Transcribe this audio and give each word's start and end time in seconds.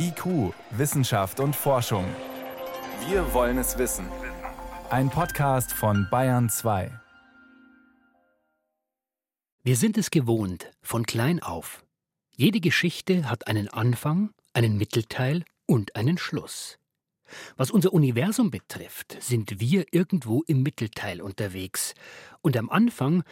IQ, 0.00 0.54
Wissenschaft 0.70 1.40
und 1.40 1.56
Forschung. 1.56 2.04
Wir 3.08 3.34
wollen 3.34 3.58
es 3.58 3.78
wissen. 3.78 4.06
Ein 4.90 5.10
Podcast 5.10 5.72
von 5.72 6.06
Bayern 6.08 6.48
2. 6.48 7.00
Wir 9.64 9.76
sind 9.76 9.98
es 9.98 10.12
gewohnt, 10.12 10.70
von 10.82 11.04
klein 11.04 11.42
auf. 11.42 11.84
Jede 12.30 12.60
Geschichte 12.60 13.28
hat 13.28 13.48
einen 13.48 13.66
Anfang, 13.66 14.30
einen 14.52 14.76
Mittelteil 14.76 15.42
und 15.66 15.96
einen 15.96 16.16
Schluss. 16.16 16.78
Was 17.56 17.72
unser 17.72 17.92
Universum 17.92 18.52
betrifft, 18.52 19.16
sind 19.20 19.58
wir 19.58 19.86
irgendwo 19.90 20.42
im 20.46 20.62
Mittelteil 20.62 21.20
unterwegs. 21.20 21.94
Und 22.40 22.56
am 22.56 22.70
Anfang, 22.70 23.24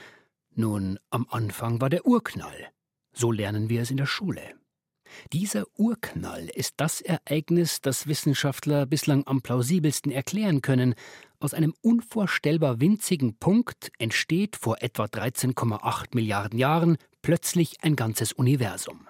nun, 0.56 0.98
am 1.10 1.28
Anfang 1.30 1.80
war 1.80 1.90
der 1.90 2.06
Urknall. 2.06 2.72
So 3.12 3.30
lernen 3.30 3.68
wir 3.68 3.82
es 3.82 3.92
in 3.92 3.98
der 3.98 4.06
Schule. 4.06 4.42
Dieser 5.32 5.64
Urknall 5.76 6.48
ist 6.54 6.74
das 6.78 7.00
Ereignis, 7.00 7.80
das 7.80 8.06
Wissenschaftler 8.06 8.86
bislang 8.86 9.26
am 9.26 9.42
plausibelsten 9.42 10.12
erklären 10.12 10.62
können. 10.62 10.94
Aus 11.40 11.54
einem 11.54 11.74
unvorstellbar 11.82 12.80
winzigen 12.80 13.36
Punkt 13.36 13.90
entsteht 13.98 14.56
vor 14.56 14.76
etwa 14.80 15.04
13,8 15.04 16.06
Milliarden 16.14 16.58
Jahren 16.58 16.96
plötzlich 17.22 17.82
ein 17.82 17.96
ganzes 17.96 18.32
Universum. 18.32 19.08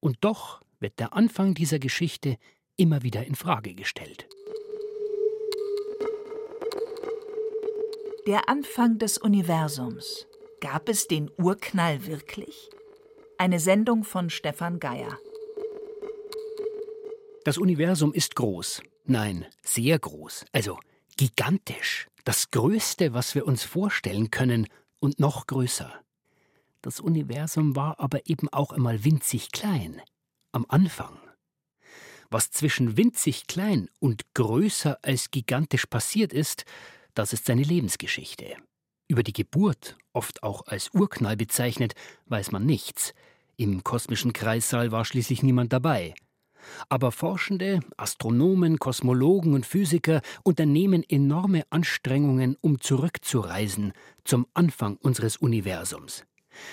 Und 0.00 0.18
doch 0.20 0.60
wird 0.80 0.98
der 0.98 1.12
Anfang 1.12 1.54
dieser 1.54 1.78
Geschichte 1.78 2.36
immer 2.76 3.02
wieder 3.02 3.26
in 3.26 3.34
Frage 3.34 3.74
gestellt. 3.74 4.28
Der 8.26 8.48
Anfang 8.48 8.98
des 8.98 9.18
Universums. 9.18 10.26
Gab 10.60 10.88
es 10.88 11.06
den 11.06 11.30
Urknall 11.38 12.06
wirklich? 12.06 12.68
Eine 13.38 13.60
Sendung 13.60 14.04
von 14.04 14.28
Stefan 14.28 14.80
Geier. 14.80 15.18
Das 17.44 17.58
Universum 17.58 18.12
ist 18.12 18.34
groß. 18.34 18.82
Nein, 19.04 19.46
sehr 19.62 19.98
groß. 19.98 20.44
Also 20.52 20.78
gigantisch. 21.16 22.08
Das 22.24 22.50
Größte, 22.50 23.14
was 23.14 23.34
wir 23.34 23.46
uns 23.46 23.64
vorstellen 23.64 24.30
können 24.30 24.66
und 25.00 25.18
noch 25.18 25.46
größer. 25.46 25.92
Das 26.82 27.00
Universum 27.00 27.74
war 27.74 27.98
aber 28.00 28.26
eben 28.26 28.48
auch 28.50 28.72
einmal 28.72 29.04
winzig 29.04 29.50
klein. 29.50 30.00
Am 30.52 30.66
Anfang. 30.68 31.18
Was 32.30 32.50
zwischen 32.50 32.96
winzig 32.96 33.46
klein 33.46 33.88
und 33.98 34.34
größer 34.34 34.98
als 35.02 35.30
gigantisch 35.30 35.86
passiert 35.86 36.32
ist, 36.32 36.64
das 37.14 37.32
ist 37.32 37.46
seine 37.46 37.62
Lebensgeschichte. 37.62 38.56
Über 39.08 39.22
die 39.22 39.32
Geburt, 39.32 39.96
oft 40.12 40.42
auch 40.42 40.66
als 40.66 40.90
Urknall 40.92 41.36
bezeichnet, 41.36 41.94
weiß 42.26 42.52
man 42.52 42.66
nichts. 42.66 43.14
Im 43.56 43.82
kosmischen 43.82 44.34
Kreissaal 44.34 44.92
war 44.92 45.06
schließlich 45.06 45.42
niemand 45.42 45.72
dabei. 45.72 46.14
Aber 46.88 47.12
Forschende, 47.12 47.80
Astronomen, 47.96 48.78
Kosmologen 48.78 49.54
und 49.54 49.66
Physiker 49.66 50.20
unternehmen 50.42 51.04
enorme 51.08 51.64
Anstrengungen, 51.70 52.56
um 52.60 52.80
zurückzureisen 52.80 53.92
zum 54.24 54.46
Anfang 54.54 54.96
unseres 54.96 55.36
Universums. 55.36 56.24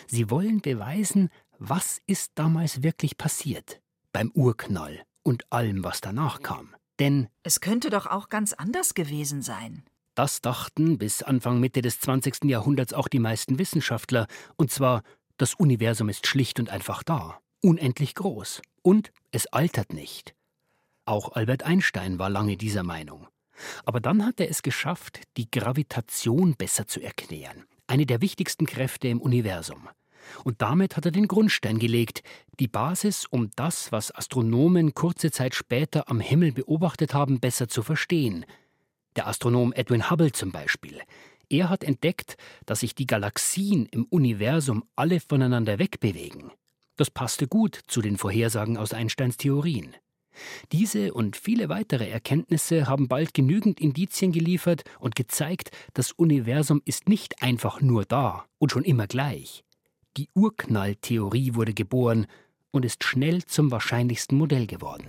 Sie 0.07 0.29
wollen 0.29 0.61
beweisen, 0.61 1.29
was 1.59 1.99
ist 2.07 2.33
damals 2.35 2.83
wirklich 2.83 3.17
passiert 3.17 3.81
beim 4.11 4.31
Urknall 4.33 5.01
und 5.23 5.51
allem, 5.51 5.83
was 5.83 6.01
danach 6.01 6.41
kam. 6.41 6.75
Denn 6.99 7.27
es 7.43 7.59
könnte 7.59 7.89
doch 7.89 8.05
auch 8.05 8.29
ganz 8.29 8.53
anders 8.53 8.93
gewesen 8.93 9.41
sein. 9.41 9.83
Das 10.15 10.39
dachten 10.41 10.97
bis 10.97 11.21
Anfang 11.21 11.59
Mitte 11.59 11.81
des 11.81 11.99
20. 11.99 12.45
Jahrhunderts 12.45 12.93
auch 12.93 13.09
die 13.09 13.19
meisten 13.19 13.59
Wissenschaftler, 13.59 14.27
und 14.55 14.71
zwar 14.71 15.03
das 15.37 15.53
Universum 15.55 16.07
ist 16.07 16.27
schlicht 16.27 16.59
und 16.59 16.69
einfach 16.69 17.03
da, 17.03 17.39
unendlich 17.61 18.15
groß 18.15 18.61
und 18.85 19.11
es 19.31 19.47
altert 19.47 19.93
nicht. 19.93 20.35
Auch 21.05 21.33
Albert 21.33 21.63
Einstein 21.63 22.19
war 22.19 22.29
lange 22.29 22.55
dieser 22.55 22.83
Meinung. 22.83 23.27
Aber 23.83 23.99
dann 23.99 24.23
hat 24.23 24.39
er 24.39 24.49
es 24.49 24.61
geschafft, 24.61 25.21
die 25.37 25.49
Gravitation 25.49 26.55
besser 26.55 26.87
zu 26.87 27.01
erklären, 27.01 27.65
eine 27.87 28.05
der 28.05 28.21
wichtigsten 28.21 28.67
Kräfte 28.67 29.07
im 29.07 29.21
Universum. 29.21 29.89
Und 30.43 30.61
damit 30.61 30.97
hat 30.97 31.05
er 31.05 31.11
den 31.11 31.27
Grundstein 31.27 31.79
gelegt, 31.79 32.21
die 32.59 32.67
Basis, 32.67 33.25
um 33.25 33.49
das, 33.55 33.91
was 33.91 34.13
Astronomen 34.13 34.93
kurze 34.93 35.31
Zeit 35.31 35.55
später 35.55 36.09
am 36.09 36.19
Himmel 36.19 36.51
beobachtet 36.51 37.15
haben, 37.15 37.39
besser 37.39 37.67
zu 37.67 37.81
verstehen. 37.81 38.45
Der 39.15 39.27
Astronom 39.27 39.73
Edwin 39.73 40.11
Hubble 40.11 40.31
zum 40.31 40.51
Beispiel. 40.51 41.01
Er 41.49 41.69
hat 41.69 41.83
entdeckt, 41.83 42.37
dass 42.65 42.81
sich 42.81 42.93
die 42.93 43.07
Galaxien 43.07 43.87
im 43.87 44.05
Universum 44.05 44.83
alle 44.95 45.19
voneinander 45.19 45.79
wegbewegen. 45.79 46.51
Das 46.97 47.11
passte 47.11 47.47
gut 47.47 47.79
zu 47.87 48.01
den 48.01 48.17
Vorhersagen 48.17 48.77
aus 48.77 48.93
Einsteins 48.93 49.37
Theorien. 49.37 49.95
Diese 50.71 51.13
und 51.13 51.35
viele 51.35 51.69
weitere 51.69 52.09
Erkenntnisse 52.09 52.87
haben 52.87 53.07
bald 53.07 53.33
genügend 53.33 53.79
Indizien 53.79 54.31
geliefert 54.31 54.83
und 54.99 55.15
gezeigt, 55.15 55.71
das 55.93 56.11
Universum 56.11 56.81
ist 56.85 57.09
nicht 57.09 57.41
einfach 57.41 57.81
nur 57.81 58.05
da 58.05 58.45
und 58.57 58.71
schon 58.71 58.83
immer 58.83 59.07
gleich. 59.07 59.63
Die 60.17 60.29
Urknalltheorie 60.33 61.55
wurde 61.55 61.73
geboren 61.73 62.27
und 62.71 62.85
ist 62.85 63.03
schnell 63.03 63.43
zum 63.43 63.71
wahrscheinlichsten 63.71 64.37
Modell 64.37 64.67
geworden. 64.67 65.07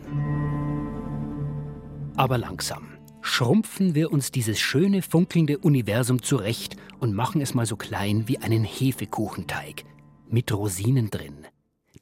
Aber 2.17 2.39
langsam 2.39 2.89
schrumpfen 3.21 3.95
wir 3.95 4.13
uns 4.13 4.31
dieses 4.31 4.59
schöne, 4.59 5.03
funkelnde 5.03 5.59
Universum 5.59 6.23
zurecht 6.23 6.77
und 6.99 7.15
machen 7.15 7.41
es 7.41 7.55
mal 7.55 7.67
so 7.67 7.77
klein 7.77 8.29
wie 8.29 8.39
einen 8.39 8.65
Hefekuchenteig 8.65 9.85
mit 10.29 10.53
Rosinen 10.53 11.11
drin 11.11 11.47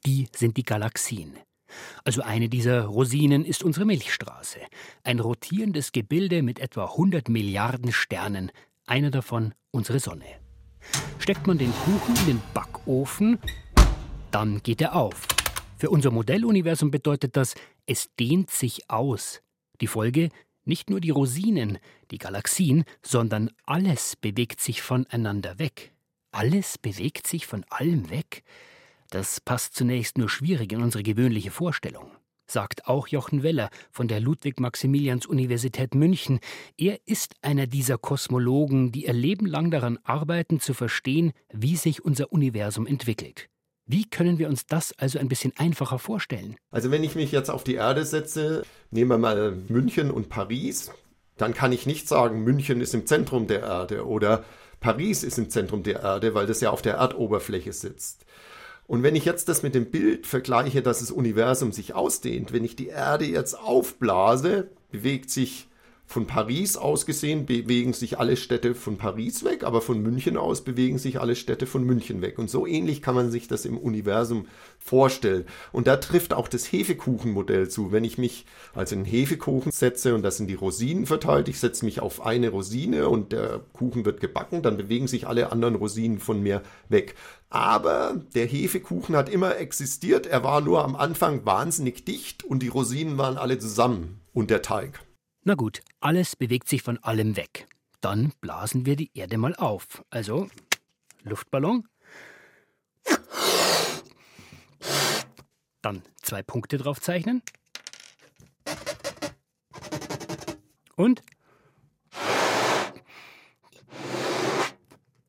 die 0.05 0.27
sind 0.35 0.57
die 0.57 0.63
Galaxien. 0.63 1.37
Also 2.03 2.21
eine 2.21 2.47
dieser 2.47 2.85
Rosinen 2.85 3.43
ist 3.43 3.63
unsere 3.63 3.85
Milchstraße, 3.85 4.59
ein 5.03 5.19
rotierendes 5.19 5.91
Gebilde 5.91 6.41
mit 6.43 6.59
etwa 6.59 6.85
100 6.85 7.27
Milliarden 7.29 7.91
Sternen, 7.91 8.51
einer 8.85 9.11
davon 9.11 9.53
unsere 9.71 9.99
Sonne. 9.99 10.25
Steckt 11.19 11.47
man 11.47 11.57
den 11.57 11.73
Kuchen 11.73 12.15
in 12.17 12.25
den 12.27 12.41
Backofen, 12.53 13.39
dann 14.31 14.61
geht 14.61 14.81
er 14.81 14.95
auf. 14.95 15.27
Für 15.77 15.89
unser 15.89 16.11
Modelluniversum 16.11 16.91
bedeutet 16.91 17.35
das, 17.35 17.55
es 17.85 18.09
dehnt 18.15 18.51
sich 18.51 18.89
aus. 18.89 19.41
Die 19.81 19.87
Folge, 19.87 20.29
nicht 20.63 20.89
nur 20.89 20.99
die 21.01 21.09
Rosinen, 21.09 21.79
die 22.11 22.17
Galaxien, 22.17 22.85
sondern 23.01 23.51
alles 23.65 24.15
bewegt 24.15 24.61
sich 24.61 24.81
voneinander 24.81 25.59
weg. 25.59 25.93
Alles 26.31 26.77
bewegt 26.77 27.27
sich 27.27 27.45
von 27.45 27.65
allem 27.69 28.09
weg. 28.09 28.43
Das 29.09 29.39
passt 29.39 29.75
zunächst 29.75 30.17
nur 30.17 30.29
schwierig 30.29 30.71
in 30.71 30.81
unsere 30.81 31.03
gewöhnliche 31.03 31.51
Vorstellung, 31.51 32.11
sagt 32.47 32.87
auch 32.87 33.07
Jochen 33.07 33.43
Weller 33.43 33.69
von 33.91 34.07
der 34.07 34.19
Ludwig-Maximilians-Universität 34.19 35.95
München. 35.95 36.39
Er 36.77 36.99
ist 37.05 37.35
einer 37.41 37.67
dieser 37.67 37.97
Kosmologen, 37.97 38.91
die 38.91 39.05
ihr 39.05 39.13
Leben 39.13 39.45
lang 39.45 39.71
daran 39.71 39.99
arbeiten, 40.03 40.59
zu 40.59 40.73
verstehen, 40.73 41.33
wie 41.53 41.75
sich 41.75 42.03
unser 42.03 42.31
Universum 42.31 42.87
entwickelt. 42.87 43.49
Wie 43.87 44.09
können 44.09 44.39
wir 44.39 44.49
uns 44.49 44.65
das 44.65 44.93
also 44.97 45.19
ein 45.19 45.27
bisschen 45.27 45.53
einfacher 45.57 45.99
vorstellen? 45.99 46.55
Also 46.71 46.89
wenn 46.89 47.03
ich 47.03 47.13
mich 47.13 47.31
jetzt 47.31 47.51
auf 47.51 47.63
die 47.63 47.75
Erde 47.75 48.03
setze, 48.03 48.63
nehmen 48.89 49.11
wir 49.11 49.19
mal 49.19 49.55
München 49.69 50.09
und 50.09 50.27
Paris, 50.29 50.91
dann 51.37 51.53
kann 51.53 51.71
ich 51.71 51.85
nicht 51.85 52.07
sagen, 52.07 52.43
München 52.43 52.81
ist 52.81 52.95
im 52.95 53.05
Zentrum 53.05 53.45
der 53.45 53.61
Erde 53.61 54.07
oder 54.07 54.43
Paris 54.79 55.23
ist 55.23 55.37
im 55.37 55.51
Zentrum 55.51 55.83
der 55.83 56.01
Erde, 56.01 56.33
weil 56.33 56.47
das 56.47 56.61
ja 56.61 56.71
auf 56.71 56.81
der 56.81 56.95
Erdoberfläche 56.95 57.73
sitzt. 57.73 58.25
Und 58.87 59.03
wenn 59.03 59.15
ich 59.15 59.25
jetzt 59.25 59.49
das 59.49 59.63
mit 59.63 59.73
dem 59.73 59.89
Bild 59.89 60.27
vergleiche, 60.27 60.81
dass 60.81 60.99
das 60.99 61.11
Universum 61.11 61.71
sich 61.71 61.95
ausdehnt, 61.95 62.53
wenn 62.53 62.63
ich 62.63 62.75
die 62.75 62.87
Erde 62.87 63.25
jetzt 63.25 63.57
aufblase, 63.57 64.69
bewegt 64.91 65.31
sich 65.31 65.67
von 66.07 66.27
Paris 66.27 66.77
aus 66.77 67.05
gesehen 67.05 67.45
bewegen 67.45 67.93
sich 67.93 68.19
alle 68.19 68.37
Städte 68.37 68.75
von 68.75 68.97
Paris 68.97 69.43
weg, 69.43 69.63
aber 69.63 69.81
von 69.81 70.01
München 70.01 70.37
aus 70.37 70.63
bewegen 70.63 70.97
sich 70.97 71.19
alle 71.19 71.35
Städte 71.35 71.65
von 71.65 71.83
München 71.83 72.21
weg. 72.21 72.37
Und 72.37 72.49
so 72.49 72.67
ähnlich 72.67 73.01
kann 73.01 73.15
man 73.15 73.31
sich 73.31 73.47
das 73.47 73.65
im 73.65 73.77
Universum 73.77 74.47
vorstellen. 74.77 75.45
Und 75.71 75.87
da 75.87 75.97
trifft 75.97 76.33
auch 76.33 76.47
das 76.47 76.71
Hefekuchenmodell 76.71 77.69
zu. 77.69 77.91
Wenn 77.91 78.03
ich 78.03 78.17
mich 78.17 78.45
also 78.73 78.95
einen 78.95 79.05
Hefekuchen 79.05 79.71
setze 79.71 80.13
und 80.13 80.21
das 80.21 80.37
sind 80.37 80.47
die 80.47 80.53
Rosinen 80.53 81.05
verteilt, 81.07 81.49
ich 81.49 81.59
setze 81.59 81.83
mich 81.83 81.99
auf 81.99 82.25
eine 82.25 82.49
Rosine 82.49 83.09
und 83.09 83.31
der 83.31 83.61
Kuchen 83.73 84.05
wird 84.05 84.21
gebacken, 84.21 84.61
dann 84.61 84.77
bewegen 84.77 85.07
sich 85.07 85.27
alle 85.27 85.51
anderen 85.51 85.75
Rosinen 85.75 86.19
von 86.19 86.41
mir 86.41 86.61
weg. 86.87 87.15
Aber 87.49 88.21
der 88.35 88.45
Hefekuchen 88.45 89.15
hat 89.15 89.27
immer 89.27 89.57
existiert, 89.57 90.27
er 90.27 90.43
war 90.43 90.61
nur 90.61 90.83
am 90.83 90.95
Anfang 90.95 91.45
wahnsinnig 91.45 92.05
dicht 92.05 92.43
und 92.43 92.61
die 92.61 92.67
Rosinen 92.67 93.17
waren 93.17 93.37
alle 93.37 93.57
zusammen 93.57 94.21
und 94.33 94.49
der 94.49 94.61
Teig. 94.61 95.01
Na 95.47 95.53
gut, 95.53 95.81
alles 95.99 96.35
bewegt 96.35 96.67
sich 96.67 96.81
von 96.81 96.97
allem 97.03 97.37
weg. 97.37 97.67
Dann 98.01 98.33
blasen 98.41 98.87
wir 98.87 98.95
die 98.95 99.11
Erde 99.13 99.37
mal 99.37 99.55
auf. 99.55 100.03
Also 100.09 100.49
Luftballon. 101.21 101.87
Dann 105.83 106.01
zwei 106.23 106.41
Punkte 106.41 106.79
drauf 106.79 106.99
zeichnen. 106.99 107.43
Und? 110.95 111.21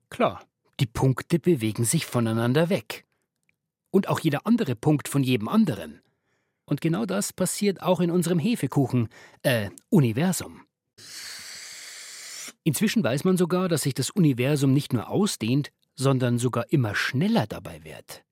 Klar, 0.08 0.42
die 0.80 0.86
Punkte 0.86 1.38
bewegen 1.38 1.84
sich 1.84 2.06
voneinander 2.06 2.70
weg. 2.70 3.04
Und 3.90 4.08
auch 4.08 4.20
jeder 4.20 4.46
andere 4.46 4.76
Punkt 4.76 5.08
von 5.08 5.22
jedem 5.22 5.48
anderen. 5.48 6.00
Und 6.66 6.80
genau 6.80 7.06
das 7.06 7.32
passiert 7.32 7.80
auch 7.80 8.00
in 8.00 8.10
unserem 8.10 8.38
Hefekuchen, 8.38 9.08
äh, 9.42 9.70
Universum. 9.88 10.62
Inzwischen 12.64 13.04
weiß 13.04 13.24
man 13.24 13.36
sogar, 13.36 13.68
dass 13.68 13.82
sich 13.82 13.94
das 13.94 14.10
Universum 14.10 14.72
nicht 14.72 14.92
nur 14.92 15.08
ausdehnt, 15.08 15.70
sondern 15.94 16.38
sogar 16.38 16.70
immer 16.72 16.94
schneller 16.94 17.46
dabei 17.46 17.84
wird. 17.84 18.24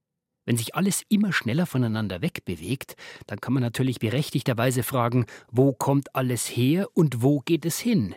Wenn 0.44 0.56
sich 0.56 0.74
alles 0.74 1.02
immer 1.08 1.32
schneller 1.32 1.66
voneinander 1.66 2.20
wegbewegt, 2.20 2.96
dann 3.26 3.40
kann 3.40 3.54
man 3.54 3.62
natürlich 3.62 3.98
berechtigterweise 3.98 4.82
fragen, 4.82 5.26
wo 5.50 5.72
kommt 5.72 6.14
alles 6.14 6.46
her 6.46 6.88
und 6.94 7.22
wo 7.22 7.40
geht 7.40 7.64
es 7.64 7.78
hin? 7.78 8.14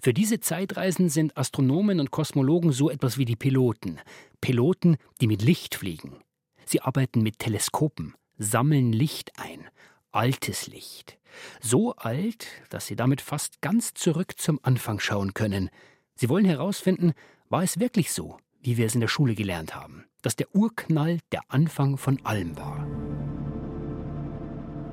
Für 0.00 0.12
diese 0.12 0.38
Zeitreisen 0.38 1.08
sind 1.08 1.36
Astronomen 1.36 1.98
und 1.98 2.10
Kosmologen 2.10 2.70
so 2.70 2.90
etwas 2.90 3.18
wie 3.18 3.24
die 3.24 3.36
Piloten. 3.36 3.98
Piloten, 4.40 4.98
die 5.20 5.26
mit 5.26 5.42
Licht 5.42 5.74
fliegen. 5.74 6.22
Sie 6.64 6.82
arbeiten 6.82 7.22
mit 7.22 7.38
Teleskopen, 7.38 8.14
sammeln 8.38 8.92
Licht 8.92 9.32
ein, 9.38 9.68
altes 10.10 10.66
Licht. 10.66 11.18
So 11.60 11.94
alt, 11.96 12.46
dass 12.70 12.86
sie 12.86 12.96
damit 12.96 13.20
fast 13.20 13.60
ganz 13.60 13.94
zurück 13.94 14.38
zum 14.38 14.58
Anfang 14.62 15.00
schauen 15.00 15.34
können. 15.34 15.70
Sie 16.14 16.28
wollen 16.28 16.44
herausfinden, 16.44 17.12
war 17.48 17.62
es 17.62 17.78
wirklich 17.78 18.12
so, 18.12 18.38
wie 18.60 18.76
wir 18.76 18.86
es 18.86 18.94
in 18.94 19.00
der 19.00 19.08
Schule 19.08 19.34
gelernt 19.34 19.74
haben, 19.74 20.04
dass 20.22 20.36
der 20.36 20.54
Urknall 20.54 21.18
der 21.32 21.42
Anfang 21.48 21.96
von 21.96 22.24
allem 22.24 22.56
war. 22.56 22.86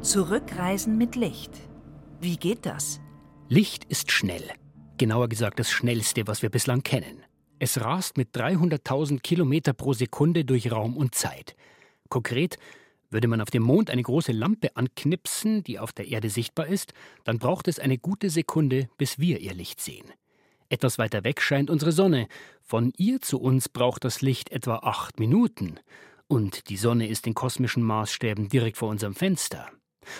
Zurückreisen 0.02 0.98
mit 0.98 1.16
Licht. 1.16 1.52
Wie 2.20 2.38
geht 2.38 2.66
das? 2.66 3.00
Licht 3.50 3.86
ist 3.86 4.12
schnell. 4.12 4.44
Genauer 4.98 5.28
gesagt 5.28 5.60
das 5.60 5.72
schnellste, 5.72 6.28
was 6.28 6.42
wir 6.42 6.50
bislang 6.50 6.84
kennen. 6.84 7.24
Es 7.60 7.82
rast 7.82 8.18
mit 8.18 8.36
300.000 8.36 9.22
Kilometer 9.22 9.74
pro 9.74 9.94
Sekunde 9.94 10.46
durch 10.46 10.72
Raum 10.72 10.96
und 10.96 11.16
Zeit. 11.16 11.56
Konkret, 12.10 12.58
würde 13.10 13.28
man 13.28 13.42
auf 13.42 13.50
dem 13.50 13.64
Mond 13.64 13.90
eine 13.90 14.04
große 14.04 14.32
Lampe 14.32 14.76
anknipsen, 14.76 15.64
die 15.64 15.80
auf 15.80 15.94
der 15.94 16.08
Erde 16.08 16.30
sichtbar 16.30 16.68
ist, 16.68 16.94
dann 17.24 17.40
braucht 17.40 17.68
es 17.68 17.80
eine 17.80 17.98
gute 17.98 18.30
Sekunde, 18.30 18.90
bis 18.98 19.20
wir 19.20 19.40
ihr 19.40 19.54
Licht 19.54 19.82
sehen. 19.82 20.12
Etwas 20.70 20.98
weiter 20.98 21.24
weg 21.24 21.42
scheint 21.42 21.70
unsere 21.70 21.92
Sonne. 21.92 22.28
Von 22.62 22.92
ihr 22.98 23.22
zu 23.22 23.40
uns 23.40 23.70
braucht 23.70 24.04
das 24.04 24.22
Licht 24.22 24.52
etwa 24.52 24.78
acht 24.78 25.20
Minuten. 25.20 25.80
Und 26.28 26.70
die 26.70 26.78
Sonne 26.78 27.08
ist 27.08 27.28
in 27.28 27.36
kosmischen 27.36 27.84
Maßstäben 27.84 28.50
direkt 28.50 28.78
vor 28.78 28.90
unserem 28.90 29.14
Fenster. 29.14 29.70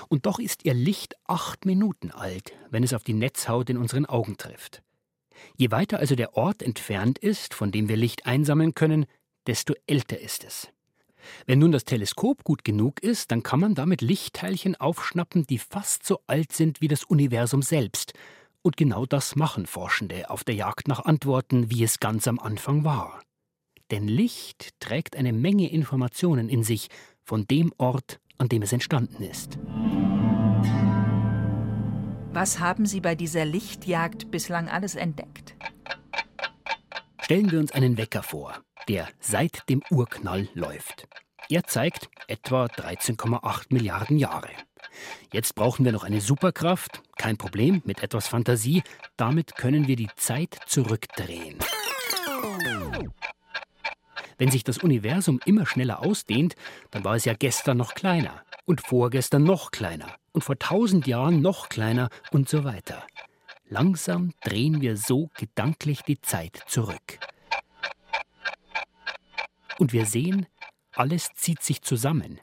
Und 0.08 0.26
doch 0.26 0.40
ist 0.40 0.66
ihr 0.66 0.74
Licht 0.74 1.16
acht 1.26 1.66
Minuten 1.66 2.12
alt, 2.12 2.54
wenn 2.70 2.84
es 2.84 2.94
auf 2.94 3.04
die 3.04 3.14
Netzhaut 3.14 3.70
in 3.70 3.78
unseren 3.78 4.06
Augen 4.06 4.38
trifft. 4.38 4.84
Je 5.58 5.72
weiter 5.72 6.00
also 6.00 6.16
der 6.16 6.36
Ort 6.36 6.62
entfernt 6.62 7.20
ist, 7.20 7.54
von 7.54 7.72
dem 7.72 7.90
wir 7.90 7.98
Licht 7.98 8.26
einsammeln 8.26 8.74
können, 8.74 9.06
desto 9.48 9.74
älter 9.86 10.20
ist 10.20 10.44
es. 10.44 10.70
Wenn 11.46 11.60
nun 11.60 11.72
das 11.72 11.86
Teleskop 11.86 12.44
gut 12.44 12.64
genug 12.64 13.02
ist, 13.02 13.32
dann 13.32 13.44
kann 13.44 13.60
man 13.60 13.76
damit 13.76 14.02
Lichtteilchen 14.02 14.76
aufschnappen, 14.76 15.46
die 15.48 15.60
fast 15.60 16.06
so 16.06 16.20
alt 16.28 16.52
sind 16.52 16.82
wie 16.82 16.88
das 16.88 17.04
Universum 17.04 17.62
selbst, 17.62 18.14
und 18.62 18.78
genau 18.78 19.06
das 19.06 19.36
machen 19.36 19.68
Forschende 19.68 20.32
auf 20.32 20.44
der 20.44 20.56
Jagd 20.56 20.88
nach 20.88 21.06
Antworten, 21.06 21.70
wie 21.70 21.84
es 21.84 22.00
ganz 22.00 22.28
am 22.28 22.40
Anfang 22.40 22.84
war. 22.84 23.22
Denn 23.92 24.08
Licht 24.08 24.70
trägt 24.80 25.16
eine 25.16 25.34
Menge 25.34 25.70
Informationen 25.70 26.50
in 26.50 26.64
sich 26.64 26.90
von 27.24 27.46
dem 27.46 27.72
Ort, 27.78 28.20
an 28.40 28.50
dem 28.50 28.64
es 28.64 28.74
entstanden 28.74 29.22
ist. 29.24 29.60
Was 32.34 32.60
haben 32.60 32.86
Sie 32.86 33.02
bei 33.02 33.16
dieser 33.16 33.46
Lichtjagd 33.46 34.32
bislang 34.32 34.68
alles 34.68 34.96
entdeckt? 34.96 35.56
Stellen 37.22 37.52
wir 37.52 37.60
uns 37.60 37.72
einen 37.72 37.98
Wecker 37.98 38.24
vor, 38.24 38.65
der 38.88 39.08
seit 39.20 39.68
dem 39.70 39.82
Urknall 39.90 40.48
läuft. 40.54 41.08
Er 41.50 41.64
zeigt 41.64 42.10
etwa 42.28 42.66
13,8 42.66 43.66
Milliarden 43.70 44.18
Jahre. 44.18 44.50
Jetzt 45.32 45.56
brauchen 45.56 45.86
wir 45.86 45.92
noch 45.92 46.04
eine 46.04 46.22
Superkraft, 46.22 47.02
kein 47.18 47.38
Problem, 47.38 47.82
mit 47.86 48.02
etwas 48.02 48.28
Fantasie, 48.28 48.84
damit 49.18 49.56
können 49.56 49.88
wir 49.88 49.96
die 49.96 50.10
Zeit 50.16 50.58
zurückdrehen. 50.66 51.60
Wenn 54.38 54.52
sich 54.52 54.64
das 54.64 54.80
Universum 54.80 55.40
immer 55.46 55.66
schneller 55.66 56.02
ausdehnt, 56.02 56.56
dann 56.92 57.04
war 57.04 57.16
es 57.16 57.26
ja 57.26 57.34
gestern 57.34 57.78
noch 57.78 57.94
kleiner 57.94 58.44
und 58.66 58.82
vorgestern 58.82 59.44
noch 59.44 59.72
kleiner 59.72 60.16
und 60.34 60.44
vor 60.44 60.60
tausend 60.60 61.08
Jahren 61.08 61.42
noch 61.42 61.70
kleiner 61.70 62.10
und 62.32 62.50
so 62.50 62.64
weiter. 62.64 63.04
Langsam 63.68 64.34
drehen 64.44 64.82
wir 64.82 64.98
so 64.98 65.30
gedanklich 65.36 66.02
die 66.04 66.20
Zeit 66.22 66.62
zurück. 66.68 67.20
Und 69.80 69.94
wir 69.94 70.06
sehen, 70.06 70.46
alles 70.94 71.30
zieht 71.36 71.62
sich 71.62 71.82
zusammen. 71.82 72.40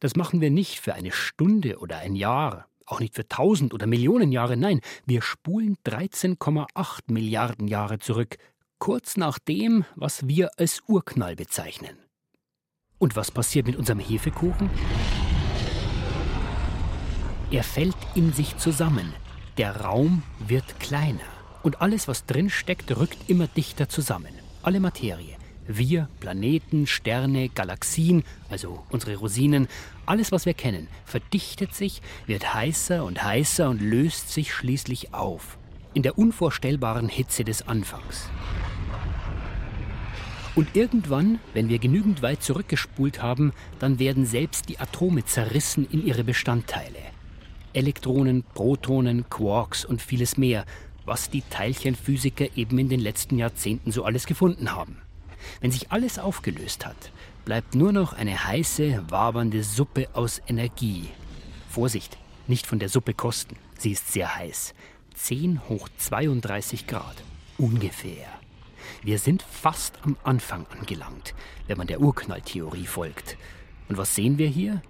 Das 0.00 0.16
machen 0.16 0.40
wir 0.40 0.50
nicht 0.50 0.80
für 0.80 0.94
eine 0.94 1.12
Stunde 1.12 1.78
oder 1.78 1.98
ein 1.98 2.14
Jahr, 2.14 2.68
auch 2.86 3.00
nicht 3.00 3.14
für 3.14 3.28
tausend 3.28 3.74
oder 3.74 3.86
Millionen 3.86 4.32
Jahre, 4.32 4.56
nein, 4.56 4.80
wir 5.06 5.22
spulen 5.22 5.76
13,8 5.84 7.12
Milliarden 7.12 7.68
Jahre 7.68 7.98
zurück, 7.98 8.38
kurz 8.78 9.16
nach 9.16 9.38
dem, 9.38 9.84
was 9.94 10.26
wir 10.26 10.50
als 10.56 10.82
Urknall 10.86 11.36
bezeichnen. 11.36 11.96
Und 12.98 13.14
was 13.14 13.30
passiert 13.30 13.66
mit 13.66 13.76
unserem 13.76 14.00
Hefekuchen? 14.00 14.70
Er 17.50 17.62
fällt 17.62 17.96
in 18.14 18.32
sich 18.32 18.56
zusammen. 18.58 19.14
Der 19.56 19.80
Raum 19.82 20.22
wird 20.38 20.80
kleiner. 20.80 21.20
Und 21.62 21.80
alles, 21.80 22.08
was 22.08 22.26
drin 22.26 22.50
steckt, 22.50 22.96
rückt 22.96 23.28
immer 23.28 23.46
dichter 23.46 23.88
zusammen. 23.88 24.34
Alle 24.62 24.80
Materie. 24.80 25.37
Wir, 25.70 26.08
Planeten, 26.18 26.86
Sterne, 26.86 27.50
Galaxien, 27.50 28.24
also 28.48 28.82
unsere 28.88 29.16
Rosinen, 29.16 29.68
alles, 30.06 30.32
was 30.32 30.46
wir 30.46 30.54
kennen, 30.54 30.88
verdichtet 31.04 31.74
sich, 31.74 32.00
wird 32.26 32.54
heißer 32.54 33.04
und 33.04 33.22
heißer 33.22 33.68
und 33.68 33.82
löst 33.82 34.32
sich 34.32 34.54
schließlich 34.54 35.12
auf. 35.12 35.58
In 35.92 36.02
der 36.02 36.16
unvorstellbaren 36.16 37.10
Hitze 37.10 37.44
des 37.44 37.68
Anfangs. 37.68 38.30
Und 40.54 40.74
irgendwann, 40.74 41.38
wenn 41.52 41.68
wir 41.68 41.78
genügend 41.78 42.22
weit 42.22 42.42
zurückgespult 42.42 43.22
haben, 43.22 43.52
dann 43.78 43.98
werden 43.98 44.24
selbst 44.24 44.70
die 44.70 44.80
Atome 44.80 45.26
zerrissen 45.26 45.86
in 45.90 46.04
ihre 46.04 46.24
Bestandteile. 46.24 46.98
Elektronen, 47.74 48.42
Protonen, 48.54 49.28
Quarks 49.28 49.84
und 49.84 50.00
vieles 50.00 50.38
mehr, 50.38 50.64
was 51.04 51.28
die 51.28 51.42
Teilchenphysiker 51.42 52.56
eben 52.56 52.78
in 52.78 52.88
den 52.88 53.00
letzten 53.00 53.38
Jahrzehnten 53.38 53.92
so 53.92 54.04
alles 54.04 54.26
gefunden 54.26 54.74
haben. 54.74 54.96
Wenn 55.60 55.70
sich 55.70 55.90
alles 55.90 56.18
aufgelöst 56.18 56.86
hat, 56.86 57.12
bleibt 57.44 57.74
nur 57.74 57.92
noch 57.92 58.12
eine 58.12 58.44
heiße, 58.44 59.04
wabernde 59.08 59.62
Suppe 59.62 60.08
aus 60.12 60.40
Energie. 60.46 61.08
Vorsicht, 61.68 62.18
nicht 62.46 62.66
von 62.66 62.78
der 62.78 62.88
Suppe 62.88 63.14
kosten. 63.14 63.56
Sie 63.78 63.92
ist 63.92 64.12
sehr 64.12 64.34
heiß. 64.36 64.74
10 65.14 65.68
hoch 65.68 65.88
32 65.96 66.86
Grad. 66.86 67.16
Ungefähr. 67.58 68.26
Wir 69.02 69.18
sind 69.18 69.42
fast 69.42 69.98
am 70.02 70.16
Anfang 70.24 70.66
angelangt, 70.78 71.34
wenn 71.66 71.78
man 71.78 71.86
der 71.86 72.00
Urknalltheorie 72.00 72.86
folgt. 72.86 73.36
Und 73.88 73.96
was 73.96 74.14
sehen 74.14 74.38
wir 74.38 74.48
hier? 74.48 74.82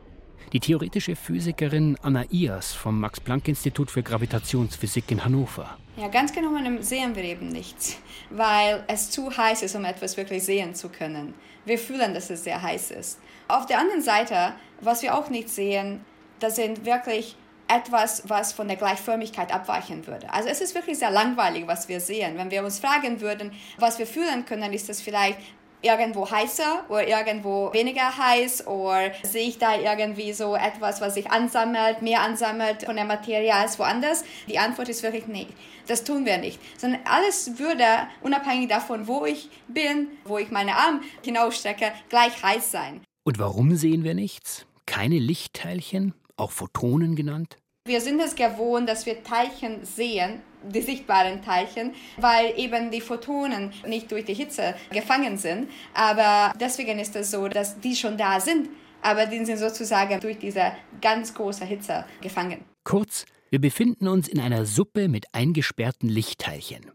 Die 0.53 0.61
theoretische 0.61 1.15
Physikerin 1.15 1.97
Anna 2.01 2.25
Ias 2.31 2.73
vom 2.73 3.01
Max-Planck-Institut 3.01 3.91
für 3.91 4.03
Gravitationsphysik 4.03 5.11
in 5.11 5.25
Hannover. 5.25 5.77
Ja, 5.99 6.07
ganz 6.07 6.33
genau 6.33 6.53
sehen 6.81 7.17
wir 7.17 7.25
eben 7.25 7.49
nichts, 7.49 7.97
weil 8.31 8.85
es 8.87 9.11
zu 9.11 9.37
heiß 9.37 9.63
ist, 9.63 9.75
um 9.75 9.85
etwas 9.85 10.17
wirklich 10.17 10.45
sehen 10.45 10.77
zu 10.77 10.91
können. 10.91 11.35
Wir 11.65 11.77
fühlen, 11.77 12.15
dass 12.15 12.31
es 12.31 12.45
sehr 12.45 12.63
heiß 12.63 12.93
ist. 12.93 13.19
Auf 13.49 13.67
der 13.67 13.81
anderen 13.81 14.01
Seite, 14.01 14.55
was 14.81 15.03
wir 15.03 15.19
auch 15.19 15.29
nicht 15.29 15.49
sehen, 15.49 16.05
das 16.39 16.55
sind 16.55 16.85
wirklich 16.85 17.35
etwas, 17.67 18.29
was 18.29 18.53
von 18.53 18.69
der 18.69 18.77
Gleichförmigkeit 18.77 19.53
abweichen 19.53 20.07
würde. 20.07 20.33
Also 20.33 20.49
es 20.49 20.61
ist 20.61 20.77
wirklich 20.77 21.01
sehr 21.01 21.11
langweilig, 21.11 21.67
was 21.67 21.89
wir 21.89 21.99
sehen. 22.01 22.39
Wenn 22.39 22.53
wir 22.53 22.65
uns 22.65 22.79
fragen 22.79 23.21
würden, 23.21 23.51
was 23.79 23.99
wir 23.99 24.07
fühlen 24.07 24.47
können, 24.47 24.73
ist 24.73 24.89
das 24.89 25.01
vielleicht 25.01 25.41
irgendwo 25.83 26.31
heißer 26.31 26.85
oder 26.89 27.07
irgendwo 27.07 27.73
weniger 27.73 28.17
heiß 28.17 28.67
oder 28.67 29.13
sehe 29.23 29.49
ich 29.49 29.59
da 29.59 29.77
irgendwie 29.77 30.33
so 30.33 30.57
etwas, 30.57 31.01
was 31.01 31.15
sich 31.15 31.31
ansammelt, 31.31 32.03
mehr 32.03 32.23
ansammelt 32.23 32.85
von 32.85 32.97
der 32.97 33.05
Materie 33.05 33.55
als 33.55 33.79
woanders? 33.79 34.25
Die 34.49 34.59
Antwort 34.59 34.89
ist 34.89 35.03
wirklich 35.03 35.27
nee, 35.27 35.47
das 35.87 36.05
tun 36.05 36.27
wir 36.27 36.39
nicht. 36.39 36.61
Sondern 36.79 37.01
alles 37.05 37.59
würde 37.59 37.85
unabhängig 38.23 38.69
davon, 38.69 39.07
wo 39.07 39.25
ich 39.25 39.49
bin, 39.69 40.09
wo 40.25 40.39
ich 40.39 40.51
meine 40.51 40.77
Arme 40.77 41.01
hinausstrecke, 41.23 41.93
gleich 42.09 42.43
heiß 42.43 42.71
sein. 42.71 43.01
Und 43.25 43.39
warum 43.39 43.77
sehen 43.77 44.05
wir 44.05 44.15
nichts? 44.15 44.67
Keine 44.87 45.19
Lichtteilchen, 45.19 46.15
auch 46.37 46.51
Photonen 46.51 47.15
genannt? 47.15 47.59
Wir 47.87 48.01
sind 48.01 48.21
es 48.21 48.35
gewohnt, 48.37 48.89
dass 48.89 49.07
wir 49.07 49.23
Teilchen 49.23 49.85
sehen, 49.85 50.43
die 50.63 50.81
sichtbaren 50.81 51.43
Teilchen, 51.43 51.95
weil 52.17 52.59
eben 52.59 52.91
die 52.91 53.01
Photonen 53.01 53.73
nicht 53.87 54.11
durch 54.11 54.25
die 54.25 54.35
Hitze 54.35 54.75
gefangen 54.91 55.37
sind. 55.37 55.71
Aber 55.95 56.53
deswegen 56.59 56.99
ist 56.99 57.17
es 57.17 57.31
so, 57.31 57.49
dass 57.49 57.79
die 57.81 57.97
schon 57.97 58.17
da 58.17 58.41
sind, 58.41 58.69
aber 59.03 59.27
die 59.27 59.45
sind 59.45 59.59
sozusagen 59.59 60.21
durch 60.21 60.39
diese 60.39 60.73
ganz 61.01 61.35
große 61.35 61.65
Hitze 61.65 62.05
gefangen. 62.21 62.65
Kurz, 62.85 63.25
wir 63.51 63.61
befinden 63.61 64.09
uns 64.09 64.29
in 64.29 64.41
einer 64.41 64.65
Suppe 64.65 65.09
mit 65.09 65.35
eingesperrten 65.35 66.09
Lichtteilchen. 66.09 66.91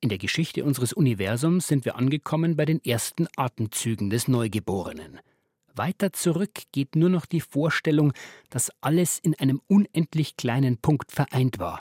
In 0.00 0.08
der 0.08 0.18
Geschichte 0.18 0.64
unseres 0.64 0.94
Universums 0.94 1.68
sind 1.68 1.84
wir 1.84 1.96
angekommen 1.96 2.56
bei 2.56 2.64
den 2.64 2.82
ersten 2.82 3.26
Atemzügen 3.36 4.08
des 4.08 4.28
Neugeborenen. 4.28 5.20
Weiter 5.74 6.12
zurück 6.12 6.62
geht 6.72 6.96
nur 6.96 7.10
noch 7.10 7.26
die 7.26 7.40
Vorstellung, 7.40 8.12
dass 8.48 8.72
alles 8.80 9.18
in 9.18 9.38
einem 9.38 9.60
unendlich 9.66 10.36
kleinen 10.36 10.78
Punkt 10.78 11.12
vereint 11.12 11.58
war, 11.58 11.80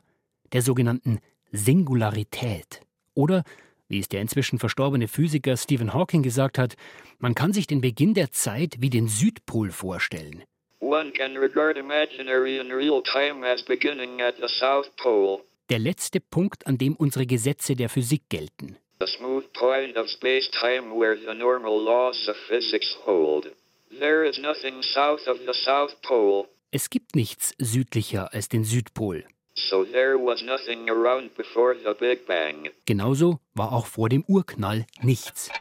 der 0.53 0.61
sogenannten 0.61 1.19
Singularität. 1.51 2.81
Oder, 3.13 3.43
wie 3.87 3.99
es 3.99 4.07
der 4.07 4.21
inzwischen 4.21 4.59
verstorbene 4.59 5.07
Physiker 5.07 5.57
Stephen 5.57 5.93
Hawking 5.93 6.23
gesagt 6.23 6.57
hat, 6.57 6.75
man 7.17 7.35
kann 7.35 7.53
sich 7.53 7.67
den 7.67 7.81
Beginn 7.81 8.13
der 8.13 8.31
Zeit 8.31 8.77
wie 8.79 8.89
den 8.89 9.07
Südpol 9.07 9.71
vorstellen. 9.71 10.43
One 10.79 11.11
can 11.11 11.37
regard 11.37 11.77
imaginary 11.77 12.59
and 12.59 12.71
real 12.71 13.01
time 13.03 13.45
as 13.45 13.63
beginning 13.63 14.21
at 14.21 14.35
the 14.37 14.47
South 14.47 14.89
Pole. 14.97 15.43
Der 15.69 15.79
letzte 15.79 16.19
Punkt, 16.19 16.65
an 16.65 16.77
dem 16.77 16.95
unsere 16.95 17.25
Gesetze 17.25 17.75
der 17.75 17.89
Physik 17.89 18.23
gelten. 18.29 18.77
The 18.99 19.07
smooth 19.07 19.51
point 19.53 19.97
of 19.97 20.09
space-time 20.09 20.91
where 20.99 21.15
the 21.15 21.33
normal 21.33 21.83
laws 21.83 22.27
of 22.27 22.35
physics 22.47 22.97
hold. 23.05 23.51
There 23.99 24.27
is 24.27 24.39
nothing 24.39 24.81
south 24.81 25.27
of 25.27 25.37
the 25.45 25.53
South 25.53 26.01
Pole. 26.01 26.47
Es 26.71 26.89
gibt 26.89 27.15
nichts 27.15 27.53
südlicher 27.57 28.33
als 28.33 28.49
den 28.49 28.63
Südpol. 28.63 29.25
So 29.67 29.83
there 29.83 30.17
was 30.17 30.41
nothing 30.41 30.89
around 30.89 31.35
before 31.35 31.75
the 31.75 31.93
Big 31.99 32.25
Bang. 32.25 32.69
Genauso 32.85 33.39
war 33.53 33.73
auch 33.73 33.87
vor 33.87 34.07
dem 34.07 34.23
Urknall 34.25 34.85
nichts. 35.01 35.51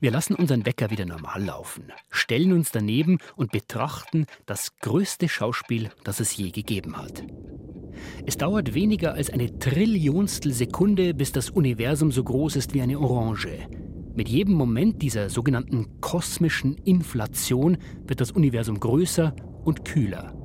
Wir 0.00 0.10
lassen 0.10 0.34
unseren 0.34 0.66
Wecker 0.66 0.90
wieder 0.90 1.06
normal 1.06 1.44
laufen, 1.44 1.92
stellen 2.10 2.52
uns 2.52 2.72
daneben 2.72 3.18
und 3.36 3.52
betrachten 3.52 4.26
das 4.46 4.76
größte 4.78 5.28
Schauspiel, 5.28 5.90
das 6.02 6.18
es 6.18 6.36
je 6.36 6.50
gegeben 6.50 6.96
hat. 6.96 7.22
Es 8.26 8.36
dauert 8.36 8.74
weniger 8.74 9.14
als 9.14 9.30
eine 9.30 9.56
Trillionstel 9.60 10.52
Sekunde, 10.52 11.14
bis 11.14 11.30
das 11.30 11.50
Universum 11.50 12.10
so 12.10 12.24
groß 12.24 12.56
ist 12.56 12.74
wie 12.74 12.82
eine 12.82 12.98
Orange. 12.98 13.68
Mit 14.16 14.28
jedem 14.28 14.54
Moment 14.54 15.02
dieser 15.02 15.30
sogenannten 15.30 16.00
kosmischen 16.00 16.74
Inflation 16.78 17.78
wird 18.06 18.20
das 18.20 18.32
Universum 18.32 18.80
größer 18.80 19.34
und 19.64 19.84
kühler. 19.84 20.43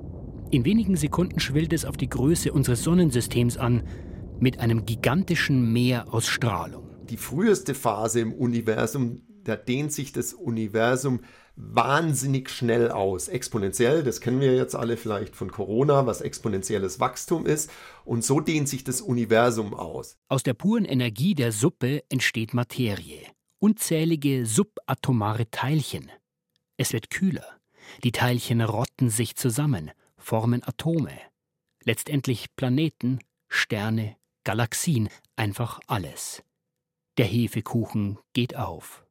In 0.51 0.65
wenigen 0.65 0.95
Sekunden 0.95 1.39
schwillt 1.39 1.73
es 1.73 1.85
auf 1.85 1.95
die 1.95 2.09
Größe 2.09 2.51
unseres 2.51 2.83
Sonnensystems 2.83 3.57
an, 3.57 3.83
mit 4.39 4.59
einem 4.59 4.83
gigantischen 4.83 5.71
Meer 5.71 6.11
aus 6.11 6.27
Strahlung. 6.27 6.89
Die 7.07 7.17
früheste 7.17 7.75
Phase 7.75 8.21
im 8.21 8.33
Universum, 8.33 9.21
da 9.43 9.55
dehnt 9.55 9.93
sich 9.93 10.11
das 10.11 10.33
Universum 10.33 11.19
wahnsinnig 11.55 12.49
schnell 12.49 12.89
aus. 12.89 13.27
Exponentiell, 13.27 14.01
das 14.01 14.21
kennen 14.21 14.39
wir 14.39 14.55
jetzt 14.55 14.75
alle 14.75 14.97
vielleicht 14.97 15.35
von 15.35 15.51
Corona, 15.51 16.07
was 16.07 16.21
exponentielles 16.21 16.99
Wachstum 16.99 17.45
ist. 17.45 17.69
Und 18.03 18.23
so 18.23 18.39
dehnt 18.39 18.69
sich 18.69 18.83
das 18.83 19.01
Universum 19.01 19.75
aus. 19.75 20.17
Aus 20.29 20.41
der 20.41 20.55
puren 20.55 20.85
Energie 20.85 21.35
der 21.35 21.51
Suppe 21.51 22.01
entsteht 22.09 22.55
Materie. 22.55 23.21
Unzählige 23.59 24.47
subatomare 24.47 25.51
Teilchen. 25.51 26.09
Es 26.77 26.91
wird 26.91 27.11
kühler. 27.11 27.45
Die 28.03 28.11
Teilchen 28.11 28.61
rotten 28.61 29.09
sich 29.09 29.35
zusammen 29.35 29.91
formen 30.29 30.61
Atome, 30.63 31.09
letztendlich 31.83 32.55
Planeten, 32.55 33.17
Sterne, 33.47 34.15
Galaxien, 34.43 35.09
einfach 35.35 35.79
alles. 35.87 36.43
Der 37.17 37.25
Hefekuchen 37.25 38.19
geht 38.33 38.55
auf. 38.55 39.07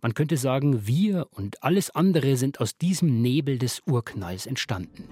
Man 0.00 0.14
könnte 0.14 0.36
sagen, 0.36 0.86
wir 0.86 1.26
und 1.32 1.64
alles 1.64 1.90
andere 1.90 2.36
sind 2.36 2.60
aus 2.60 2.78
diesem 2.78 3.20
Nebel 3.20 3.58
des 3.58 3.82
Urknalls 3.84 4.46
entstanden. 4.46 5.08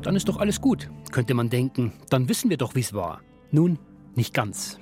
Dann 0.00 0.16
ist 0.16 0.30
doch 0.30 0.38
alles 0.38 0.62
gut, 0.62 0.88
könnte 1.12 1.34
man 1.34 1.50
denken, 1.50 1.92
dann 2.08 2.30
wissen 2.30 2.48
wir 2.48 2.56
doch, 2.56 2.74
wie 2.74 2.80
es 2.80 2.94
war. 2.94 3.20
Nun, 3.50 3.78
nicht 4.14 4.32
ganz. 4.32 4.80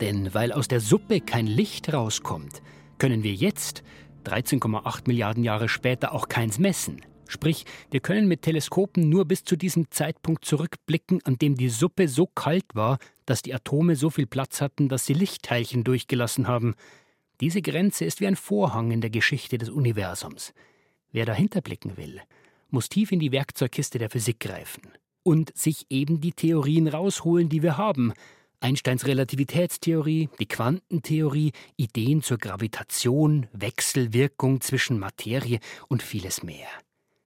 Denn 0.00 0.32
weil 0.34 0.52
aus 0.52 0.68
der 0.68 0.78
Suppe 0.78 1.20
kein 1.20 1.48
Licht 1.48 1.92
rauskommt, 1.92 2.62
können 2.98 3.24
wir 3.24 3.34
jetzt, 3.34 3.82
13,8 4.24 5.08
Milliarden 5.08 5.42
Jahre 5.42 5.68
später, 5.68 6.12
auch 6.12 6.28
keins 6.28 6.60
messen. 6.60 7.00
Sprich, 7.30 7.64
wir 7.92 8.00
können 8.00 8.26
mit 8.26 8.42
Teleskopen 8.42 9.08
nur 9.08 9.24
bis 9.24 9.44
zu 9.44 9.54
diesem 9.54 9.88
Zeitpunkt 9.92 10.44
zurückblicken, 10.44 11.20
an 11.24 11.38
dem 11.38 11.54
die 11.54 11.68
Suppe 11.68 12.08
so 12.08 12.26
kalt 12.26 12.74
war, 12.74 12.98
dass 13.24 13.40
die 13.40 13.54
Atome 13.54 13.94
so 13.94 14.10
viel 14.10 14.26
Platz 14.26 14.60
hatten, 14.60 14.88
dass 14.88 15.06
sie 15.06 15.14
Lichtteilchen 15.14 15.84
durchgelassen 15.84 16.48
haben. 16.48 16.74
Diese 17.40 17.62
Grenze 17.62 18.04
ist 18.04 18.20
wie 18.20 18.26
ein 18.26 18.34
Vorhang 18.34 18.90
in 18.90 19.00
der 19.00 19.10
Geschichte 19.10 19.58
des 19.58 19.70
Universums. 19.70 20.52
Wer 21.12 21.24
dahinter 21.24 21.60
blicken 21.60 21.96
will, 21.96 22.20
muss 22.68 22.88
tief 22.88 23.12
in 23.12 23.20
die 23.20 23.30
Werkzeugkiste 23.30 23.98
der 23.98 24.10
Physik 24.10 24.40
greifen 24.40 24.82
und 25.22 25.56
sich 25.56 25.86
eben 25.88 26.20
die 26.20 26.32
Theorien 26.32 26.88
rausholen, 26.88 27.48
die 27.48 27.62
wir 27.62 27.78
haben. 27.78 28.12
Einsteins 28.58 29.06
Relativitätstheorie, 29.06 30.30
die 30.40 30.48
Quantentheorie, 30.48 31.52
Ideen 31.76 32.22
zur 32.22 32.38
Gravitation, 32.38 33.46
Wechselwirkung 33.52 34.60
zwischen 34.60 34.98
Materie 34.98 35.60
und 35.86 36.02
vieles 36.02 36.42
mehr. 36.42 36.66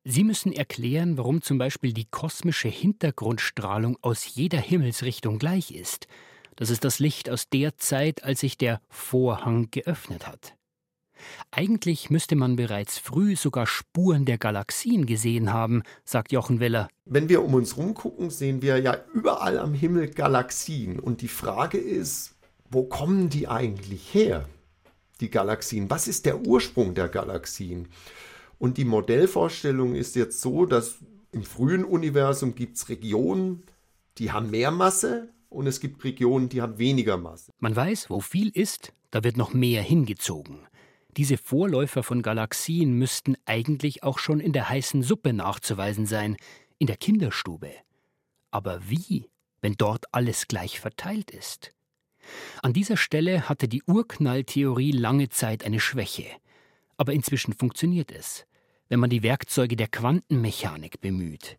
Sie 0.06 0.23
müssen 0.23 0.52
erklären, 0.52 1.16
warum 1.16 1.40
zum 1.40 1.56
Beispiel 1.56 1.94
die 1.94 2.04
kosmische 2.04 2.68
Hintergrundstrahlung 2.68 3.96
aus 4.02 4.34
jeder 4.34 4.58
Himmelsrichtung 4.58 5.38
gleich 5.38 5.70
ist. 5.70 6.08
Das 6.56 6.68
ist 6.68 6.84
das 6.84 6.99
Licht 6.99 7.30
aus 7.30 7.49
der 7.49 7.78
Zeit, 7.78 8.23
als 8.23 8.40
sich 8.40 8.58
der 8.58 8.82
Vorhang 8.90 9.68
geöffnet 9.70 10.26
hat. 10.26 10.56
Eigentlich 11.50 12.11
müsste 12.11 12.37
man 12.37 12.56
bereits 12.56 12.99
früh 12.99 13.34
sogar 13.34 13.66
Spuren 13.66 14.26
der 14.26 14.37
Galaxien 14.37 15.06
gesehen 15.06 15.54
haben, 15.54 15.82
sagt 16.04 16.32
Jochen 16.32 16.61
Weller. 16.61 16.88
Wenn 17.06 17.30
wir 17.30 17.42
um 17.42 17.54
uns 17.54 17.78
rumgucken, 17.78 18.28
sehen 18.28 18.61
wir 18.61 18.78
ja 18.78 18.99
überall 19.14 19.58
am 19.58 19.73
Himmel 19.73 20.08
Galaxien. 20.11 20.99
Und 20.99 21.23
die 21.23 21.28
Frage 21.28 21.78
ist, 21.78 22.34
wo 22.68 22.82
kommen 22.82 23.30
die 23.30 23.49
eigentlich 23.49 24.12
her? 24.12 24.46
Die 25.20 25.30
Galaxien. 25.30 25.88
Was 25.88 26.08
ist 26.08 26.26
der 26.26 26.46
Ursprung 26.46 26.94
der 26.94 27.08
Galaxien? 27.08 27.88
Und 28.58 28.78
die 28.78 28.84
Modellvorstellung 28.84 29.94
ist 29.94 30.16
jetzt 30.16 30.40
so, 30.40 30.66
dass 30.66 30.99
im 31.32 31.42
frühen 31.42 31.84
Universum 31.84 32.54
gibt 32.54 32.76
es 32.76 32.88
Regionen, 32.88 33.64
die 34.18 34.30
haben 34.30 34.50
mehr 34.50 34.70
Masse 34.70 35.32
und 35.49 35.66
es 35.66 35.80
gibt 35.80 36.04
Regionen, 36.04 36.49
die 36.49 36.62
haben 36.62 36.78
weniger 36.78 37.16
Masse. 37.16 37.50
Man 37.58 37.75
weiß, 37.75 38.11
wo 38.11 38.20
viel 38.20 38.50
ist, 38.50 38.92
da 39.11 39.25
wird 39.25 39.37
noch 39.37 39.52
mehr 39.52 39.82
hingezogen. 39.82 40.61
Diese 41.16 41.37
Vorläufer 41.37 42.02
von 42.02 42.23
Galaxien 42.23 42.94
müssten 42.94 43.37
eigentlich 43.44 44.02
auch 44.02 44.18
schon 44.18 44.40
in 44.40 44.52
der 44.52 44.68
heißen 44.68 45.02
Suppe 45.02 45.32
nachzuweisen 45.32 46.06
sein, 46.06 46.37
in 46.78 46.87
der 46.87 46.96
Kinderstube. 46.96 47.70
Aber 48.50 48.88
wie, 48.88 49.30
wenn 49.61 49.75
dort 49.75 50.06
alles 50.12 50.49
gleich 50.49 50.80
verteilt 50.80 51.30
ist? 51.30 51.73
An 52.62 52.73
dieser 52.73 52.96
Stelle 52.96 53.49
hatte 53.49 53.68
die 53.68 53.82
Urknalltheorie 53.84 54.92
lange 54.92 55.28
Zeit 55.28 55.64
eine 55.64 55.80
Schwäche 55.80 56.26
aber 56.97 57.13
inzwischen 57.13 57.53
funktioniert 57.53 58.11
es, 58.13 58.47
wenn 58.89 59.01
man 59.01 59.11
die 59.11 59.23
Werkzeuge 59.23 59.77
der 59.77 59.89
Quantenmechanik 59.89 61.01
bemüht. 61.01 61.59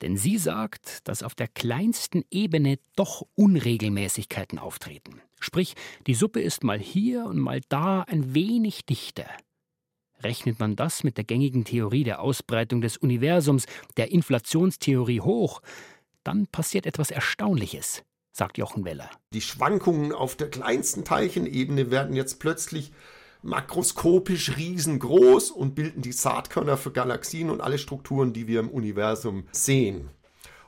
Denn 0.00 0.16
sie 0.16 0.36
sagt, 0.36 1.06
dass 1.06 1.22
auf 1.22 1.34
der 1.34 1.48
kleinsten 1.48 2.24
Ebene 2.30 2.78
doch 2.96 3.26
Unregelmäßigkeiten 3.34 4.58
auftreten. 4.58 5.20
Sprich, 5.38 5.74
die 6.06 6.14
Suppe 6.14 6.40
ist 6.40 6.64
mal 6.64 6.78
hier 6.78 7.24
und 7.26 7.38
mal 7.38 7.60
da 7.68 8.02
ein 8.02 8.34
wenig 8.34 8.84
dichter. 8.84 9.26
Rechnet 10.22 10.58
man 10.60 10.76
das 10.76 11.04
mit 11.04 11.16
der 11.16 11.24
gängigen 11.24 11.64
Theorie 11.64 12.04
der 12.04 12.20
Ausbreitung 12.20 12.80
des 12.80 12.96
Universums, 12.96 13.66
der 13.96 14.12
Inflationstheorie 14.12 15.20
hoch, 15.20 15.62
dann 16.24 16.46
passiert 16.46 16.86
etwas 16.86 17.10
Erstaunliches, 17.10 18.04
sagt 18.32 18.58
Jochen 18.58 18.84
Weller. 18.84 19.10
Die 19.32 19.40
Schwankungen 19.40 20.12
auf 20.12 20.36
der 20.36 20.50
kleinsten 20.50 21.04
Teilchenebene 21.04 21.90
werden 21.90 22.14
jetzt 22.14 22.38
plötzlich 22.38 22.92
makroskopisch 23.42 24.56
riesengroß 24.56 25.50
und 25.50 25.74
bilden 25.74 26.02
die 26.02 26.12
Saatkörner 26.12 26.76
für 26.76 26.92
Galaxien 26.92 27.50
und 27.50 27.60
alle 27.60 27.78
Strukturen, 27.78 28.32
die 28.32 28.46
wir 28.46 28.60
im 28.60 28.70
Universum 28.70 29.44
sehen. 29.52 30.10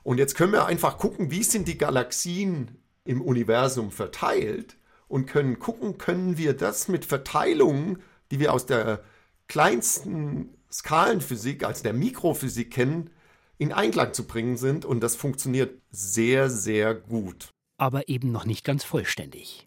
Und 0.02 0.18
jetzt 0.18 0.34
können 0.34 0.52
wir 0.52 0.66
einfach 0.66 0.98
gucken, 0.98 1.30
wie 1.30 1.42
sind 1.42 1.66
die 1.66 1.78
Galaxien 1.78 2.76
im 3.04 3.22
Universum 3.22 3.90
verteilt 3.90 4.76
und 5.08 5.26
können 5.26 5.58
gucken, 5.58 5.98
können 5.98 6.36
wir 6.36 6.54
das 6.54 6.88
mit 6.88 7.04
Verteilungen, 7.04 8.02
die 8.30 8.40
wir 8.40 8.52
aus 8.52 8.66
der 8.66 9.02
kleinsten 9.48 10.56
Skalenphysik, 10.70 11.64
als 11.64 11.82
der 11.82 11.92
Mikrophysik 11.92 12.72
kennen, 12.72 13.10
in 13.58 13.72
Einklang 13.72 14.12
zu 14.12 14.26
bringen 14.26 14.56
sind. 14.56 14.84
Und 14.84 15.00
das 15.00 15.16
funktioniert 15.16 15.80
sehr, 15.90 16.50
sehr 16.50 16.94
gut. 16.94 17.48
Aber 17.78 18.08
eben 18.08 18.32
noch 18.32 18.44
nicht 18.44 18.64
ganz 18.64 18.84
vollständig. 18.84 19.66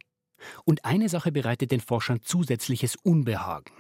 Und 0.66 0.86
eine 0.86 1.10
Sache 1.10 1.32
bereitet 1.32 1.72
den 1.72 1.82
Forschern 1.82 2.22
zusätzliches 2.22 2.96
Unbehagen. 2.96 3.72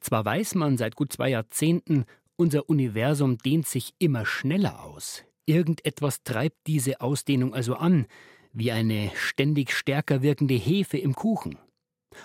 Zwar 0.00 0.24
weiß 0.24 0.54
man 0.54 0.76
seit 0.76 0.96
gut 0.96 1.12
zwei 1.12 1.30
Jahrzehnten, 1.30 2.04
unser 2.36 2.68
Universum 2.68 3.38
dehnt 3.38 3.66
sich 3.66 3.94
immer 3.98 4.26
schneller 4.26 4.84
aus. 4.84 5.24
Irgendetwas 5.46 6.22
treibt 6.22 6.66
diese 6.66 7.00
Ausdehnung 7.00 7.54
also 7.54 7.76
an, 7.76 8.06
wie 8.52 8.72
eine 8.72 9.10
ständig 9.14 9.72
stärker 9.72 10.22
wirkende 10.22 10.54
Hefe 10.54 10.98
im 10.98 11.14
Kuchen. 11.14 11.58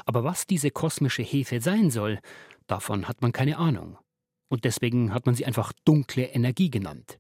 Aber 0.05 0.23
was 0.23 0.47
diese 0.47 0.71
kosmische 0.71 1.23
Hefe 1.23 1.61
sein 1.61 1.91
soll, 1.91 2.19
davon 2.67 3.07
hat 3.07 3.21
man 3.21 3.31
keine 3.31 3.57
Ahnung. 3.57 3.97
Und 4.49 4.65
deswegen 4.65 5.13
hat 5.13 5.25
man 5.25 5.35
sie 5.35 5.45
einfach 5.45 5.71
dunkle 5.85 6.25
Energie 6.25 6.69
genannt. 6.69 7.19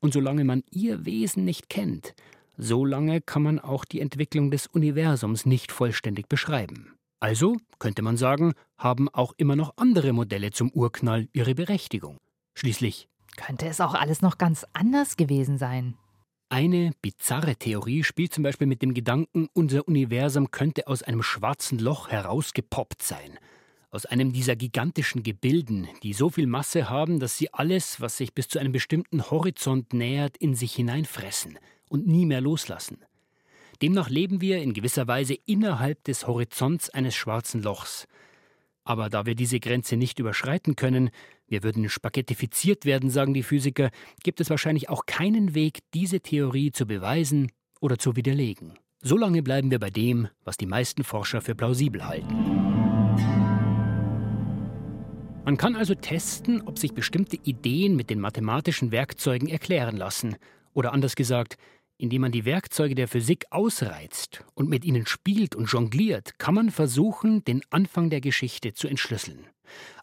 Und 0.00 0.12
solange 0.12 0.44
man 0.44 0.62
ihr 0.70 1.04
Wesen 1.04 1.44
nicht 1.44 1.68
kennt, 1.68 2.14
so 2.62 2.84
lange 2.84 3.20
kann 3.20 3.42
man 3.42 3.58
auch 3.58 3.84
die 3.84 4.00
Entwicklung 4.00 4.50
des 4.50 4.66
Universums 4.66 5.46
nicht 5.46 5.72
vollständig 5.72 6.28
beschreiben. 6.28 6.94
Also, 7.20 7.56
könnte 7.78 8.02
man 8.02 8.16
sagen, 8.16 8.54
haben 8.78 9.08
auch 9.08 9.34
immer 9.36 9.56
noch 9.56 9.74
andere 9.76 10.12
Modelle 10.12 10.52
zum 10.52 10.70
Urknall 10.70 11.28
ihre 11.32 11.54
Berechtigung. 11.54 12.16
Schließlich 12.54 13.08
könnte 13.36 13.66
es 13.66 13.80
auch 13.80 13.94
alles 13.94 14.22
noch 14.22 14.38
ganz 14.38 14.66
anders 14.72 15.16
gewesen 15.16 15.58
sein. 15.58 15.96
Eine 16.48 16.92
bizarre 17.00 17.56
Theorie 17.56 18.02
spielt 18.02 18.34
zum 18.34 18.42
Beispiel 18.42 18.66
mit 18.66 18.82
dem 18.82 18.92
Gedanken, 18.92 19.48
unser 19.52 19.86
Universum 19.86 20.50
könnte 20.50 20.88
aus 20.88 21.02
einem 21.02 21.22
schwarzen 21.22 21.78
Loch 21.78 22.08
herausgepoppt 22.08 23.02
sein. 23.02 23.38
Aus 23.90 24.06
einem 24.06 24.32
dieser 24.32 24.56
gigantischen 24.56 25.22
Gebilden, 25.22 25.88
die 26.02 26.12
so 26.12 26.30
viel 26.30 26.46
Masse 26.46 26.88
haben, 26.88 27.20
dass 27.20 27.36
sie 27.36 27.52
alles, 27.52 28.00
was 28.00 28.16
sich 28.16 28.34
bis 28.34 28.48
zu 28.48 28.58
einem 28.58 28.72
bestimmten 28.72 29.30
Horizont 29.30 29.92
nähert, 29.92 30.36
in 30.38 30.54
sich 30.54 30.74
hineinfressen 30.74 31.58
und 31.90 32.06
nie 32.06 32.24
mehr 32.24 32.40
loslassen. 32.40 33.04
Demnach 33.82 34.08
leben 34.08 34.40
wir 34.40 34.62
in 34.62 34.72
gewisser 34.72 35.06
Weise 35.06 35.34
innerhalb 35.46 36.02
des 36.04 36.26
Horizonts 36.26 36.88
eines 36.90 37.14
schwarzen 37.14 37.62
Lochs. 37.62 38.06
Aber 38.84 39.10
da 39.10 39.26
wir 39.26 39.34
diese 39.34 39.60
Grenze 39.60 39.96
nicht 39.96 40.18
überschreiten 40.18 40.76
können, 40.76 41.10
wir 41.46 41.62
würden 41.62 41.88
spaghettifiziert 41.88 42.84
werden, 42.84 43.10
sagen 43.10 43.34
die 43.34 43.42
Physiker, 43.42 43.90
gibt 44.22 44.40
es 44.40 44.50
wahrscheinlich 44.50 44.88
auch 44.88 45.06
keinen 45.06 45.54
Weg, 45.54 45.80
diese 45.94 46.20
Theorie 46.20 46.72
zu 46.72 46.86
beweisen 46.86 47.50
oder 47.80 47.98
zu 47.98 48.16
widerlegen. 48.16 48.78
Solange 49.02 49.42
bleiben 49.42 49.70
wir 49.70 49.78
bei 49.78 49.90
dem, 49.90 50.28
was 50.44 50.56
die 50.56 50.66
meisten 50.66 51.04
Forscher 51.04 51.40
für 51.40 51.54
plausibel 51.54 52.06
halten. 52.06 52.60
Man 55.44 55.56
kann 55.56 55.74
also 55.74 55.94
testen, 55.94 56.62
ob 56.66 56.78
sich 56.78 56.92
bestimmte 56.92 57.36
Ideen 57.36 57.96
mit 57.96 58.10
den 58.10 58.20
mathematischen 58.20 58.92
Werkzeugen 58.92 59.48
erklären 59.48 59.96
lassen. 59.96 60.36
Oder 60.74 60.92
anders 60.92 61.16
gesagt, 61.16 61.56
indem 62.00 62.22
man 62.22 62.32
die 62.32 62.44
Werkzeuge 62.44 62.94
der 62.94 63.08
Physik 63.08 63.44
ausreizt 63.50 64.44
und 64.54 64.68
mit 64.68 64.84
ihnen 64.84 65.06
spielt 65.06 65.54
und 65.54 65.70
jongliert, 65.70 66.38
kann 66.38 66.54
man 66.54 66.70
versuchen, 66.70 67.44
den 67.44 67.62
Anfang 67.70 68.08
der 68.08 68.20
Geschichte 68.20 68.72
zu 68.72 68.88
entschlüsseln. 68.88 69.46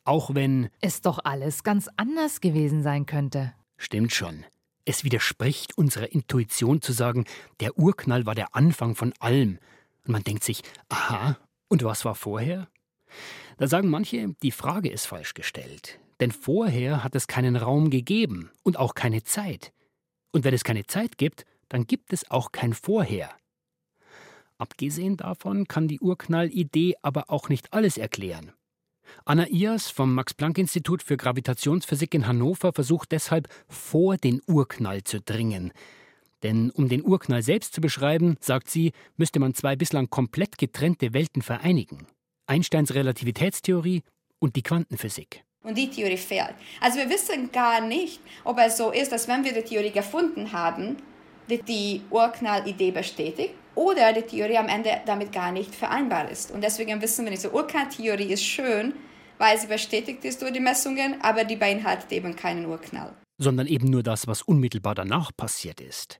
Auch 0.03 0.35
wenn 0.35 0.69
es 0.79 1.01
doch 1.01 1.19
alles 1.23 1.63
ganz 1.63 1.89
anders 1.97 2.39
gewesen 2.39 2.83
sein 2.83 3.05
könnte. 3.05 3.53
Stimmt 3.77 4.13
schon. 4.13 4.45
Es 4.85 5.03
widerspricht 5.03 5.77
unserer 5.77 6.11
Intuition 6.11 6.81
zu 6.81 6.93
sagen, 6.93 7.25
der 7.59 7.77
Urknall 7.77 8.25
war 8.25 8.35
der 8.35 8.55
Anfang 8.55 8.95
von 8.95 9.13
allem. 9.19 9.59
Und 10.05 10.11
man 10.11 10.23
denkt 10.23 10.43
sich, 10.43 10.61
aha, 10.89 11.37
und 11.67 11.83
was 11.83 12.05
war 12.05 12.15
vorher? 12.15 12.69
Da 13.57 13.67
sagen 13.67 13.89
manche, 13.89 14.35
die 14.43 14.51
Frage 14.51 14.89
ist 14.89 15.07
falsch 15.07 15.33
gestellt. 15.33 15.99
Denn 16.19 16.31
vorher 16.31 17.03
hat 17.03 17.15
es 17.15 17.27
keinen 17.27 17.55
Raum 17.55 17.89
gegeben 17.89 18.51
und 18.63 18.77
auch 18.77 18.93
keine 18.93 19.23
Zeit. 19.23 19.73
Und 20.31 20.43
wenn 20.43 20.53
es 20.53 20.63
keine 20.63 20.85
Zeit 20.85 21.17
gibt, 21.17 21.45
dann 21.69 21.85
gibt 21.85 22.13
es 22.13 22.29
auch 22.31 22.51
kein 22.51 22.73
Vorher. 22.73 23.29
Abgesehen 24.57 25.17
davon 25.17 25.67
kann 25.67 25.87
die 25.87 25.99
Urknall-Idee 25.99 26.95
aber 27.01 27.29
auch 27.29 27.49
nicht 27.49 27.73
alles 27.73 27.97
erklären. 27.97 28.51
Anna 29.25 29.47
Ias 29.47 29.89
vom 29.89 30.13
Max-Planck-Institut 30.15 31.03
für 31.03 31.17
Gravitationsphysik 31.17 32.13
in 32.13 32.27
Hannover 32.27 32.73
versucht 32.73 33.11
deshalb, 33.11 33.47
vor 33.67 34.17
den 34.17 34.41
Urknall 34.47 35.03
zu 35.03 35.21
dringen. 35.21 35.71
Denn 36.43 36.71
um 36.71 36.89
den 36.89 37.03
Urknall 37.03 37.41
selbst 37.41 37.73
zu 37.73 37.81
beschreiben, 37.81 38.37
sagt 38.39 38.69
sie, 38.69 38.91
müsste 39.15 39.39
man 39.39 39.53
zwei 39.53 39.75
bislang 39.75 40.09
komplett 40.09 40.57
getrennte 40.57 41.13
Welten 41.13 41.41
vereinigen. 41.41 42.07
Einsteins 42.45 42.93
Relativitätstheorie 42.93 44.03
und 44.39 44.55
die 44.55 44.63
Quantenphysik. 44.63 45.43
Und 45.63 45.77
die 45.77 45.89
Theorie 45.89 46.17
fehlt. 46.17 46.53
Also 46.79 46.99
wir 46.99 47.09
wissen 47.09 47.51
gar 47.51 47.81
nicht, 47.81 48.21
ob 48.43 48.57
es 48.59 48.77
so 48.77 48.91
ist, 48.91 49.11
dass 49.11 49.27
wenn 49.27 49.43
wir 49.43 49.53
die 49.53 49.63
Theorie 49.63 49.91
gefunden 49.91 50.51
haben, 50.53 50.97
die, 51.49 52.01
Urknall-Idee 52.09 52.91
bestätigt 52.91 53.53
oder 53.75 54.11
die 54.13 54.23
Theorie 54.23 54.57
am 54.57 54.67
Ende 54.67 55.01
damit 55.05 55.31
gar 55.31 55.51
nicht 55.51 55.73
vereinbar 55.73 56.29
ist. 56.29 56.51
Und 56.51 56.61
deswegen 56.63 57.01
wissen 57.01 57.25
wir, 57.25 57.31
diese 57.31 57.53
Urknall-Theorie 57.53 58.33
ist 58.33 58.43
schön, 58.43 58.93
weil 59.37 59.57
sie 59.59 59.67
bestätigt 59.67 60.25
ist 60.25 60.41
durch 60.41 60.51
die 60.51 60.59
Messungen, 60.59 61.21
aber 61.21 61.43
die 61.43 61.55
beinhaltet 61.55 62.11
eben 62.11 62.35
keinen 62.35 62.65
Urknall. 62.65 63.13
Sondern 63.37 63.67
eben 63.67 63.87
nur 63.89 64.03
das, 64.03 64.27
was 64.27 64.41
unmittelbar 64.41 64.95
danach 64.95 65.31
passiert 65.35 65.79
ist. 65.79 66.19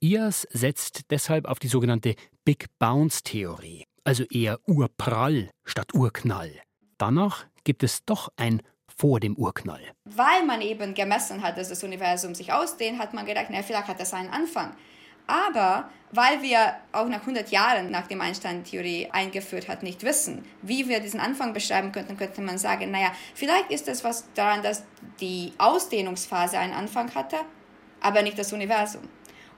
IAS 0.00 0.46
setzt 0.50 1.10
deshalb 1.10 1.46
auf 1.46 1.58
die 1.58 1.68
sogenannte 1.68 2.14
Big 2.44 2.66
Bounce-Theorie, 2.78 3.84
also 4.04 4.24
eher 4.24 4.58
Urprall 4.66 5.48
statt 5.64 5.94
Urknall. 5.94 6.52
Danach 6.98 7.46
gibt 7.64 7.82
es 7.82 8.04
doch 8.04 8.28
ein 8.36 8.60
vor 8.96 9.20
dem 9.20 9.36
Urknall. 9.36 9.82
Weil 10.04 10.44
man 10.44 10.60
eben 10.60 10.94
gemessen 10.94 11.42
hat, 11.42 11.58
dass 11.58 11.68
das 11.68 11.82
Universum 11.82 12.34
sich 12.34 12.52
ausdehnt, 12.52 12.98
hat 12.98 13.14
man 13.14 13.26
gedacht, 13.26 13.46
na, 13.50 13.62
vielleicht 13.62 13.88
hat 13.88 14.00
das 14.00 14.14
einen 14.14 14.30
Anfang. 14.30 14.74
Aber 15.26 15.88
weil 16.12 16.42
wir 16.42 16.76
auch 16.92 17.08
nach 17.08 17.20
100 17.20 17.50
Jahren, 17.50 17.90
nachdem 17.90 18.20
Einstein 18.20 18.62
Theorie 18.62 19.08
eingeführt 19.10 19.68
hat, 19.68 19.82
nicht 19.82 20.02
wissen, 20.02 20.44
wie 20.62 20.88
wir 20.88 21.00
diesen 21.00 21.18
Anfang 21.18 21.54
beschreiben 21.54 21.92
könnten, 21.92 22.16
könnte 22.16 22.42
man 22.42 22.58
sagen, 22.58 22.90
naja, 22.90 23.12
vielleicht 23.34 23.70
ist 23.70 23.88
es 23.88 24.04
was 24.04 24.30
daran, 24.34 24.62
dass 24.62 24.84
die 25.20 25.52
Ausdehnungsphase 25.58 26.58
einen 26.58 26.74
Anfang 26.74 27.14
hatte, 27.14 27.36
aber 28.00 28.22
nicht 28.22 28.38
das 28.38 28.52
Universum. 28.52 29.02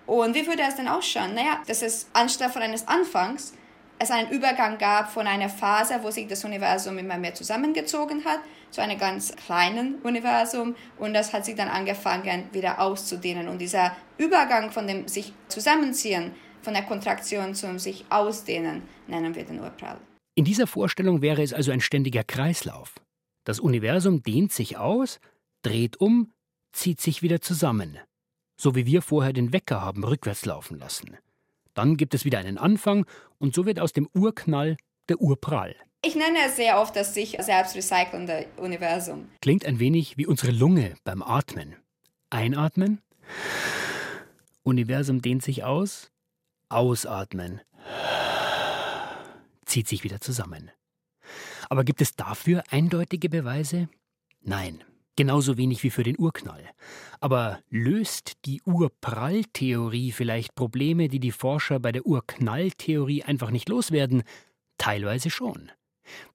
Und 0.07 0.37
wie 0.37 0.47
würde 0.47 0.63
es 0.63 0.77
denn 0.77 0.87
ausschauen? 0.89 1.35
Naja, 1.35 1.61
dass 1.67 1.83
es 1.83 2.07
anstatt 2.13 2.53
von 2.53 2.63
eines 2.63 2.87
Anfangs 2.87 3.53
es 3.99 4.11
einen 4.11 4.31
Übergang 4.31 4.79
gab 4.79 5.11
von 5.11 5.27
einer 5.27 5.49
Phase, 5.49 6.01
wo 6.03 6.11
sich 6.11 6.27
das 6.27 6.45
Universum 6.45 6.99
immer 6.99 7.17
mehr 7.17 7.35
zusammengezogen 7.35 8.25
hat, 8.25 8.41
zu 8.71 8.83
einem 8.83 8.99
ganz 8.99 9.35
kleinen 9.35 9.97
Universum 10.03 10.75
und 10.99 11.15
das 11.15 11.33
hat 11.33 11.45
sich 11.45 11.55
dann 11.55 11.69
angefangen 11.69 12.45
wieder 12.53 12.81
auszudehnen 12.81 13.49
und 13.49 13.59
dieser 13.59 13.97
Übergang 14.19 14.71
von 14.71 14.87
dem 14.87 15.09
sich 15.09 15.33
zusammenziehen, 15.49 16.33
von 16.63 16.75
der 16.75 16.83
Kontraktion 16.83 17.55
zum 17.55 17.79
sich 17.79 18.05
ausdehnen, 18.11 18.83
nennen 19.07 19.35
wir 19.35 19.45
den 19.45 19.61
Urprall. 19.61 19.99
In 20.35 20.45
dieser 20.45 20.67
Vorstellung 20.67 21.23
wäre 21.23 21.43
es 21.43 21.55
also 21.55 21.73
ein 21.73 21.81
ständiger 21.81 22.25
Kreislauf. 22.25 22.95
Das 23.45 23.61
Universum 23.61 24.23
dehnt 24.23 24.53
sich 24.53 24.77
aus, 24.77 25.21
dreht 25.63 25.99
um, 26.01 26.33
zieht 26.73 27.01
sich 27.01 27.23
wieder 27.23 27.41
zusammen. 27.41 27.99
So 28.61 28.75
wie 28.75 28.85
wir 28.85 29.01
vorher 29.01 29.33
den 29.33 29.53
Wecker 29.53 29.81
haben 29.81 30.05
rückwärts 30.05 30.45
laufen 30.45 30.79
lassen. 30.79 31.17
Dann 31.77 31.99
gibt 31.99 32.15
es 32.15 32.25
wieder 32.25 32.39
einen 32.39 32.59
Anfang 32.59 33.05
und 33.39 33.55
so 33.55 33.67
wird 33.67 33.79
aus 33.81 33.93
dem 33.93 34.09
Urknall 34.15 34.77
der 35.11 35.21
Urprall. 35.21 35.77
Ich 36.03 36.17
nenne 36.17 36.39
es 36.47 36.57
sehr 36.57 36.81
oft 36.81 36.97
das 36.97 37.15
sich 37.15 37.37
selbst 37.41 37.77
recycelnde 37.77 38.47
Universum. 38.57 39.29
Klingt 39.43 39.67
ein 39.67 39.79
wenig 39.79 40.17
wie 40.17 40.27
unsere 40.27 40.53
Lunge 40.53 40.95
beim 41.05 41.23
Atmen. 41.23 41.77
Einatmen. 42.31 43.03
Universum 44.63 45.21
dehnt 45.21 45.43
sich 45.43 45.65
aus. 45.65 46.11
Ausatmen. 46.71 47.61
Zieht 49.67 49.87
sich 49.87 50.03
wieder 50.03 50.21
zusammen. 50.21 50.71
Aber 51.69 51.85
gibt 51.85 52.01
es 52.01 52.15
dafür 52.17 52.65
eindeutige 52.71 53.29
Beweise? 53.29 53.89
Nein. 54.41 54.83
Genauso 55.17 55.57
wenig 55.57 55.83
wie 55.83 55.91
für 55.91 56.03
den 56.03 56.19
Urknall. 56.19 56.63
Aber 57.21 57.59
löst 57.71 58.33
die 58.45 58.61
Urpralltheorie 58.63 60.13
vielleicht 60.13 60.55
Probleme, 60.55 61.09
die 61.09 61.21
die 61.21 61.33
Forscher 61.33 61.81
bei 61.81 61.91
der 61.91 62.07
Urknalltheorie 62.07 63.23
einfach 63.23 63.51
nicht 63.51 63.71
loswerden? 63.71 64.23
Teilweise 64.77 65.31
schon. 65.31 65.71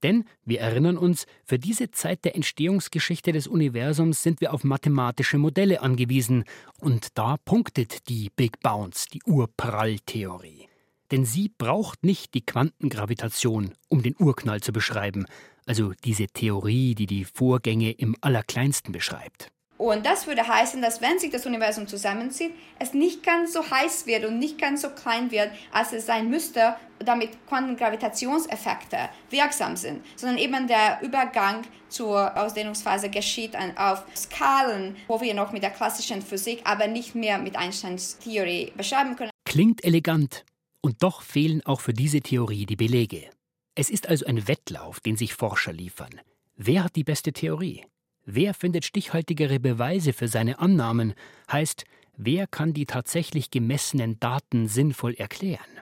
Denn 0.04 0.26
wir 0.44 0.60
erinnern 0.60 0.98
uns, 0.98 1.26
für 1.46 1.60
diese 1.60 1.92
Zeit 1.92 2.26
der 2.26 2.36
Entstehungsgeschichte 2.36 3.32
des 3.32 3.48
Universums 3.48 4.24
sind 4.24 4.42
wir 4.42 4.54
auf 4.54 4.64
mathematische 4.64 5.38
Modelle 5.38 5.82
angewiesen, 5.82 6.44
und 6.80 7.18
da 7.18 7.38
punktet 7.38 8.10
die 8.10 8.32
Big 8.36 8.60
Bounce, 8.62 9.08
die 9.14 9.22
Urpralltheorie. 9.26 10.71
Denn 11.12 11.26
sie 11.26 11.50
braucht 11.50 12.04
nicht 12.04 12.34
die 12.34 12.46
Quantengravitation, 12.46 13.74
um 13.90 14.02
den 14.02 14.16
Urknall 14.18 14.62
zu 14.62 14.72
beschreiben, 14.72 15.26
also 15.66 15.92
diese 16.06 16.28
Theorie, 16.28 16.96
die 16.96 17.06
die 17.06 17.26
Vorgänge 17.26 17.92
im 17.92 18.16
Allerkleinsten 18.22 18.94
beschreibt. 18.94 19.52
Und 19.78 20.06
das 20.06 20.28
würde 20.28 20.48
heißen, 20.48 20.80
dass 20.80 21.02
wenn 21.02 21.18
sich 21.18 21.32
das 21.32 21.48
Universum 21.48 21.88
zusammenzieht, 21.88 22.54
es 22.78 22.94
nicht 22.94 23.24
ganz 23.24 23.52
so 23.52 23.68
heiß 23.68 24.06
wird 24.06 24.26
und 24.26 24.38
nicht 24.38 24.60
ganz 24.62 24.84
so 24.84 24.92
klein 24.92 25.32
wird, 25.32 25.50
als 25.72 25.92
es 25.92 26.06
sein 26.06 26.30
müsste, 26.30 26.76
damit 27.00 27.32
Quantengravitationseffekte 27.48 29.10
wirksam 29.32 29.76
sind, 29.76 30.06
sondern 30.16 30.38
eben 30.38 30.68
der 30.68 31.00
Übergang 31.02 31.64
zur 31.90 32.38
Ausdehnungsphase 32.38 33.10
geschieht 33.10 33.58
auf 33.76 34.06
Skalen, 34.16 34.96
wo 35.08 35.20
wir 35.20 35.34
noch 35.34 35.52
mit 35.52 35.64
der 35.64 35.72
klassischen 35.72 36.22
Physik, 36.22 36.62
aber 36.64 36.86
nicht 36.86 37.16
mehr 37.16 37.40
mit 37.40 37.56
Einsteins 37.56 38.20
Theorie 38.20 38.72
beschreiben 38.78 39.16
können. 39.16 39.32
Klingt 39.46 39.84
elegant, 39.84 40.46
und 40.82 41.04
doch 41.04 41.22
fehlen 41.22 41.66
auch 41.66 41.80
für 41.80 41.94
diese 41.94 42.22
Theorie 42.22 42.66
die 42.66 42.76
Belege. 42.76 43.30
Es 43.76 43.90
ist 43.90 44.08
also 44.10 44.26
ein 44.26 44.48
Wettlauf, 44.48 45.00
den 45.00 45.16
sich 45.16 45.34
Forscher 45.34 45.72
liefern. 45.72 46.22
Wer 46.58 46.84
hat 46.84 46.96
die 46.96 47.04
beste 47.04 47.32
Theorie? 47.32 47.86
Wer 48.26 48.54
findet 48.54 48.86
stichhaltigere 48.86 49.60
Beweise 49.60 50.14
für 50.14 50.28
seine 50.28 50.60
Annahmen? 50.60 51.14
Heißt, 51.52 51.86
wer 52.18 52.48
kann 52.48 52.74
die 52.74 52.86
tatsächlich 52.86 53.50
gemessenen 53.50 54.20
Daten 54.20 54.68
sinnvoll 54.68 55.14
erklären? 55.14 55.80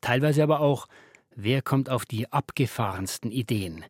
Teilweise 0.00 0.42
aber 0.42 0.60
auch, 0.60 0.88
wer 1.34 1.62
kommt 1.62 1.88
auf 1.88 2.04
die 2.04 2.32
abgefahrensten 2.32 3.30
Ideen? 3.30 3.84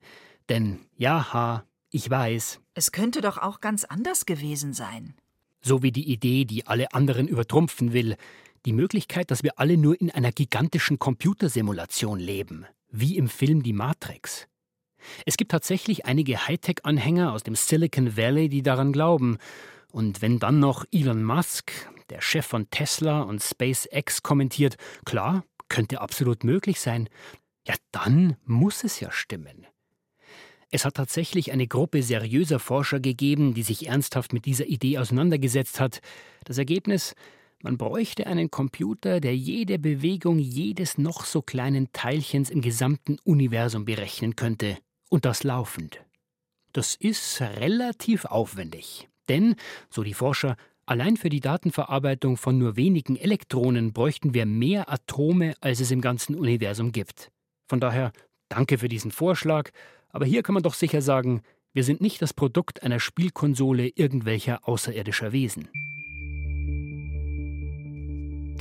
Denn, 0.48 0.80
ja, 0.96 1.64
ich 1.90 2.08
weiß. 2.08 2.60
Es 2.74 2.92
könnte 2.92 3.20
doch 3.20 3.38
auch 3.38 3.60
ganz 3.60 3.84
anders 3.84 4.26
gewesen 4.26 4.72
sein. 4.72 5.14
So 5.60 5.82
wie 5.82 5.92
die 5.92 6.10
Idee, 6.10 6.44
die 6.44 6.66
alle 6.66 6.92
anderen 6.92 7.28
übertrumpfen 7.28 7.92
will, 7.92 8.16
die 8.66 8.72
Möglichkeit, 8.72 9.30
dass 9.30 9.42
wir 9.42 9.58
alle 9.58 9.76
nur 9.76 10.00
in 10.00 10.10
einer 10.10 10.32
gigantischen 10.32 10.98
Computersimulation 10.98 12.18
leben, 12.18 12.66
wie 12.90 13.16
im 13.16 13.28
Film 13.28 13.62
Die 13.62 13.72
Matrix. 13.72 14.46
Es 15.26 15.36
gibt 15.36 15.50
tatsächlich 15.50 16.06
einige 16.06 16.46
Hightech-Anhänger 16.46 17.32
aus 17.32 17.42
dem 17.42 17.56
Silicon 17.56 18.16
Valley, 18.16 18.48
die 18.48 18.62
daran 18.62 18.92
glauben. 18.92 19.38
Und 19.90 20.22
wenn 20.22 20.38
dann 20.38 20.60
noch 20.60 20.84
Elon 20.92 21.24
Musk, 21.24 21.72
der 22.08 22.20
Chef 22.20 22.46
von 22.46 22.70
Tesla 22.70 23.22
und 23.22 23.42
SpaceX, 23.42 24.22
kommentiert, 24.22 24.76
klar, 25.04 25.44
könnte 25.68 26.00
absolut 26.00 26.44
möglich 26.44 26.80
sein, 26.80 27.08
ja, 27.66 27.74
dann 27.90 28.36
muss 28.44 28.84
es 28.84 29.00
ja 29.00 29.10
stimmen. 29.10 29.66
Es 30.70 30.84
hat 30.84 30.94
tatsächlich 30.94 31.52
eine 31.52 31.66
Gruppe 31.66 32.02
seriöser 32.02 32.58
Forscher 32.58 32.98
gegeben, 32.98 33.52
die 33.52 33.62
sich 33.62 33.88
ernsthaft 33.88 34.32
mit 34.32 34.46
dieser 34.46 34.66
Idee 34.66 34.98
auseinandergesetzt 34.98 35.80
hat. 35.80 36.00
Das 36.44 36.56
Ergebnis, 36.56 37.14
man 37.62 37.78
bräuchte 37.78 38.26
einen 38.26 38.50
Computer, 38.50 39.20
der 39.20 39.36
jede 39.36 39.78
Bewegung 39.78 40.38
jedes 40.38 40.98
noch 40.98 41.24
so 41.24 41.42
kleinen 41.42 41.92
Teilchens 41.92 42.50
im 42.50 42.60
gesamten 42.60 43.18
Universum 43.24 43.84
berechnen 43.84 44.34
könnte. 44.34 44.78
Und 45.08 45.24
das 45.24 45.44
laufend. 45.44 46.04
Das 46.72 46.96
ist 46.96 47.40
relativ 47.40 48.24
aufwendig. 48.24 49.08
Denn, 49.28 49.54
so 49.90 50.02
die 50.02 50.14
Forscher, 50.14 50.56
allein 50.86 51.16
für 51.16 51.28
die 51.28 51.40
Datenverarbeitung 51.40 52.36
von 52.36 52.58
nur 52.58 52.76
wenigen 52.76 53.16
Elektronen 53.16 53.92
bräuchten 53.92 54.34
wir 54.34 54.44
mehr 54.44 54.90
Atome, 54.90 55.54
als 55.60 55.78
es 55.78 55.92
im 55.92 56.00
ganzen 56.00 56.34
Universum 56.34 56.90
gibt. 56.90 57.30
Von 57.68 57.78
daher 57.78 58.12
danke 58.48 58.78
für 58.78 58.88
diesen 58.88 59.12
Vorschlag, 59.12 59.70
aber 60.08 60.26
hier 60.26 60.42
kann 60.42 60.54
man 60.54 60.64
doch 60.64 60.74
sicher 60.74 61.00
sagen, 61.00 61.42
wir 61.72 61.84
sind 61.84 62.00
nicht 62.00 62.20
das 62.20 62.34
Produkt 62.34 62.82
einer 62.82 63.00
Spielkonsole 63.00 63.88
irgendwelcher 63.88 64.66
außerirdischer 64.66 65.32
Wesen. 65.32 65.68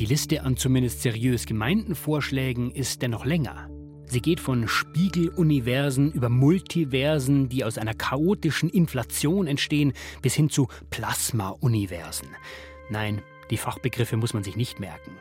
Die 0.01 0.07
Liste 0.07 0.41
an 0.41 0.57
zumindest 0.57 1.03
seriös 1.03 1.45
gemeinten 1.45 1.93
Vorschlägen 1.93 2.71
ist 2.71 3.03
dennoch 3.03 3.23
länger. 3.23 3.69
Sie 4.07 4.19
geht 4.19 4.39
von 4.39 4.67
Spiegeluniversen 4.67 6.11
über 6.11 6.27
Multiversen, 6.27 7.49
die 7.49 7.63
aus 7.63 7.77
einer 7.77 7.93
chaotischen 7.93 8.67
Inflation 8.71 9.45
entstehen, 9.45 9.93
bis 10.23 10.33
hin 10.33 10.49
zu 10.49 10.69
Plasma-Universen. 10.89 12.29
Nein, 12.89 13.21
die 13.51 13.57
Fachbegriffe 13.57 14.17
muss 14.17 14.33
man 14.33 14.43
sich 14.43 14.55
nicht 14.55 14.79
merken. 14.79 15.11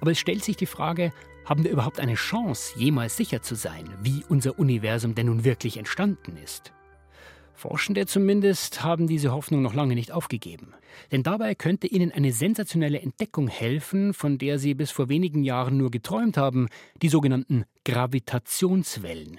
Aber 0.00 0.10
es 0.10 0.18
stellt 0.18 0.42
sich 0.42 0.56
die 0.56 0.66
Frage, 0.66 1.12
haben 1.44 1.62
wir 1.62 1.70
überhaupt 1.70 2.00
eine 2.00 2.14
Chance, 2.14 2.76
jemals 2.76 3.16
sicher 3.16 3.40
zu 3.40 3.54
sein, 3.54 3.88
wie 4.02 4.24
unser 4.28 4.58
Universum 4.58 5.14
denn 5.14 5.26
nun 5.26 5.44
wirklich 5.44 5.76
entstanden 5.76 6.36
ist? 6.42 6.72
Forschende 7.62 8.06
zumindest 8.06 8.82
haben 8.82 9.06
diese 9.06 9.30
Hoffnung 9.30 9.62
noch 9.62 9.72
lange 9.72 9.94
nicht 9.94 10.10
aufgegeben. 10.10 10.74
Denn 11.12 11.22
dabei 11.22 11.54
könnte 11.54 11.86
ihnen 11.86 12.10
eine 12.10 12.32
sensationelle 12.32 13.00
Entdeckung 13.00 13.46
helfen, 13.46 14.14
von 14.14 14.36
der 14.36 14.58
sie 14.58 14.74
bis 14.74 14.90
vor 14.90 15.08
wenigen 15.08 15.44
Jahren 15.44 15.76
nur 15.76 15.92
geträumt 15.92 16.36
haben, 16.36 16.66
die 17.02 17.08
sogenannten 17.08 17.64
Gravitationswellen. 17.84 19.38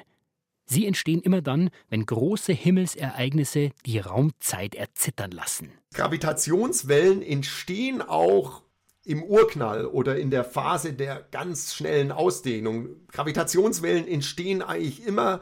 Sie 0.63 0.87
entstehen 0.87 1.21
immer 1.21 1.41
dann, 1.41 1.69
wenn 1.89 2.05
große 2.05 2.53
Himmelsereignisse 2.53 3.71
die 3.85 3.99
Raumzeit 3.99 4.73
erzittern 4.73 5.31
lassen. 5.31 5.73
Gravitationswellen 5.93 7.21
entstehen 7.21 8.01
auch 8.01 8.61
im 9.03 9.21
Urknall 9.21 9.85
oder 9.85 10.17
in 10.17 10.31
der 10.31 10.45
Phase 10.45 10.93
der 10.93 11.27
ganz 11.31 11.73
schnellen 11.73 12.13
Ausdehnung. 12.13 12.87
Gravitationswellen 13.11 14.07
entstehen 14.07 14.61
eigentlich 14.61 15.05
immer 15.05 15.41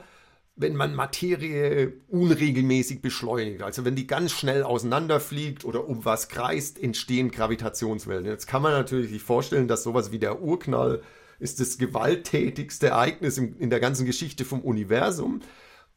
wenn 0.61 0.75
man 0.75 0.95
Materie 0.95 1.93
unregelmäßig 2.07 3.01
beschleunigt, 3.01 3.63
also 3.63 3.83
wenn 3.83 3.95
die 3.95 4.07
ganz 4.07 4.31
schnell 4.31 4.63
auseinanderfliegt 4.63 5.65
oder 5.65 5.87
um 5.87 6.05
was 6.05 6.29
kreist, 6.29 6.81
entstehen 6.81 7.31
Gravitationswellen. 7.31 8.25
Jetzt 8.25 8.47
kann 8.47 8.61
man 8.61 8.71
natürlich 8.71 9.09
sich 9.09 9.23
vorstellen, 9.23 9.67
dass 9.67 9.83
sowas 9.83 10.11
wie 10.11 10.19
der 10.19 10.41
Urknall 10.41 11.01
ist 11.39 11.59
das 11.59 11.79
gewalttätigste 11.79 12.87
Ereignis 12.87 13.37
in 13.39 13.69
der 13.71 13.79
ganzen 13.79 14.05
Geschichte 14.05 14.45
vom 14.45 14.61
Universum. 14.61 15.41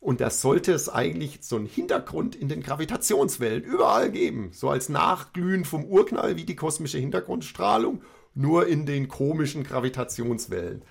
Und 0.00 0.20
da 0.20 0.30
sollte 0.30 0.72
es 0.72 0.88
eigentlich 0.88 1.38
so 1.42 1.56
einen 1.56 1.66
Hintergrund 1.66 2.34
in 2.34 2.48
den 2.48 2.62
Gravitationswellen 2.62 3.62
überall 3.62 4.10
geben. 4.10 4.50
So 4.52 4.70
als 4.70 4.88
Nachglühen 4.88 5.64
vom 5.64 5.84
Urknall 5.84 6.36
wie 6.36 6.44
die 6.44 6.56
kosmische 6.56 6.98
Hintergrundstrahlung, 6.98 8.02
nur 8.34 8.66
in 8.66 8.86
den 8.86 9.08
komischen 9.08 9.64
Gravitationswellen. 9.64 10.82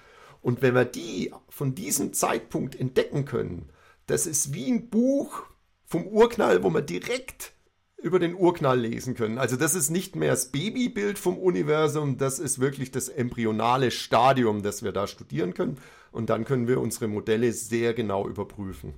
Und 0.43 0.61
wenn 0.61 0.75
wir 0.75 0.85
die 0.85 1.31
von 1.49 1.73
diesem 1.73 2.13
Zeitpunkt 2.13 2.79
entdecken 2.79 3.25
können, 3.25 3.69
das 4.05 4.27
ist 4.27 4.53
wie 4.53 4.69
ein 4.69 4.89
Buch 4.89 5.43
vom 5.85 6.05
Urknall, 6.05 6.63
wo 6.63 6.69
wir 6.69 6.81
direkt 6.81 7.53
über 7.97 8.19
den 8.19 8.35
Urknall 8.35 8.77
lesen 8.77 9.15
können. 9.15 9.37
Also 9.37 9.55
das 9.55 9.73
ist 9.73 9.89
nicht 9.89 10.17
mehr 10.17 10.31
das 10.31 10.51
Babybild 10.51 11.17
vom 11.17 11.37
Universum, 11.37 12.17
das 12.17 12.37
ist 12.37 12.59
wirklich 12.59 12.91
das 12.91 13.07
embryonale 13.07 13.89
Stadium, 13.89 14.61
das 14.61 14.83
wir 14.83 14.91
da 14.91 15.07
studieren 15.07 15.53
können. 15.53 15.77
Und 16.11 16.29
dann 16.29 16.43
können 16.43 16.67
wir 16.67 16.81
unsere 16.81 17.07
Modelle 17.07 17.53
sehr 17.53 17.93
genau 17.93 18.27
überprüfen. 18.27 18.93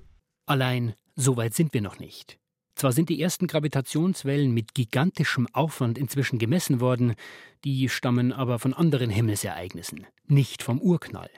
Allein, 0.46 0.94
so 1.14 1.36
weit 1.36 1.54
sind 1.54 1.72
wir 1.72 1.80
noch 1.80 2.00
nicht. 2.00 2.40
Zwar 2.76 2.92
sind 2.92 3.08
die 3.08 3.20
ersten 3.22 3.46
Gravitationswellen 3.46 4.52
mit 4.52 4.74
gigantischem 4.74 5.48
Aufwand 5.54 5.96
inzwischen 5.96 6.38
gemessen 6.38 6.78
worden, 6.78 7.14
die 7.64 7.88
stammen 7.88 8.34
aber 8.34 8.58
von 8.58 8.74
anderen 8.74 9.08
Himmelsereignissen, 9.08 10.06
nicht 10.26 10.62
vom 10.62 10.78
Urknall. 10.78 11.30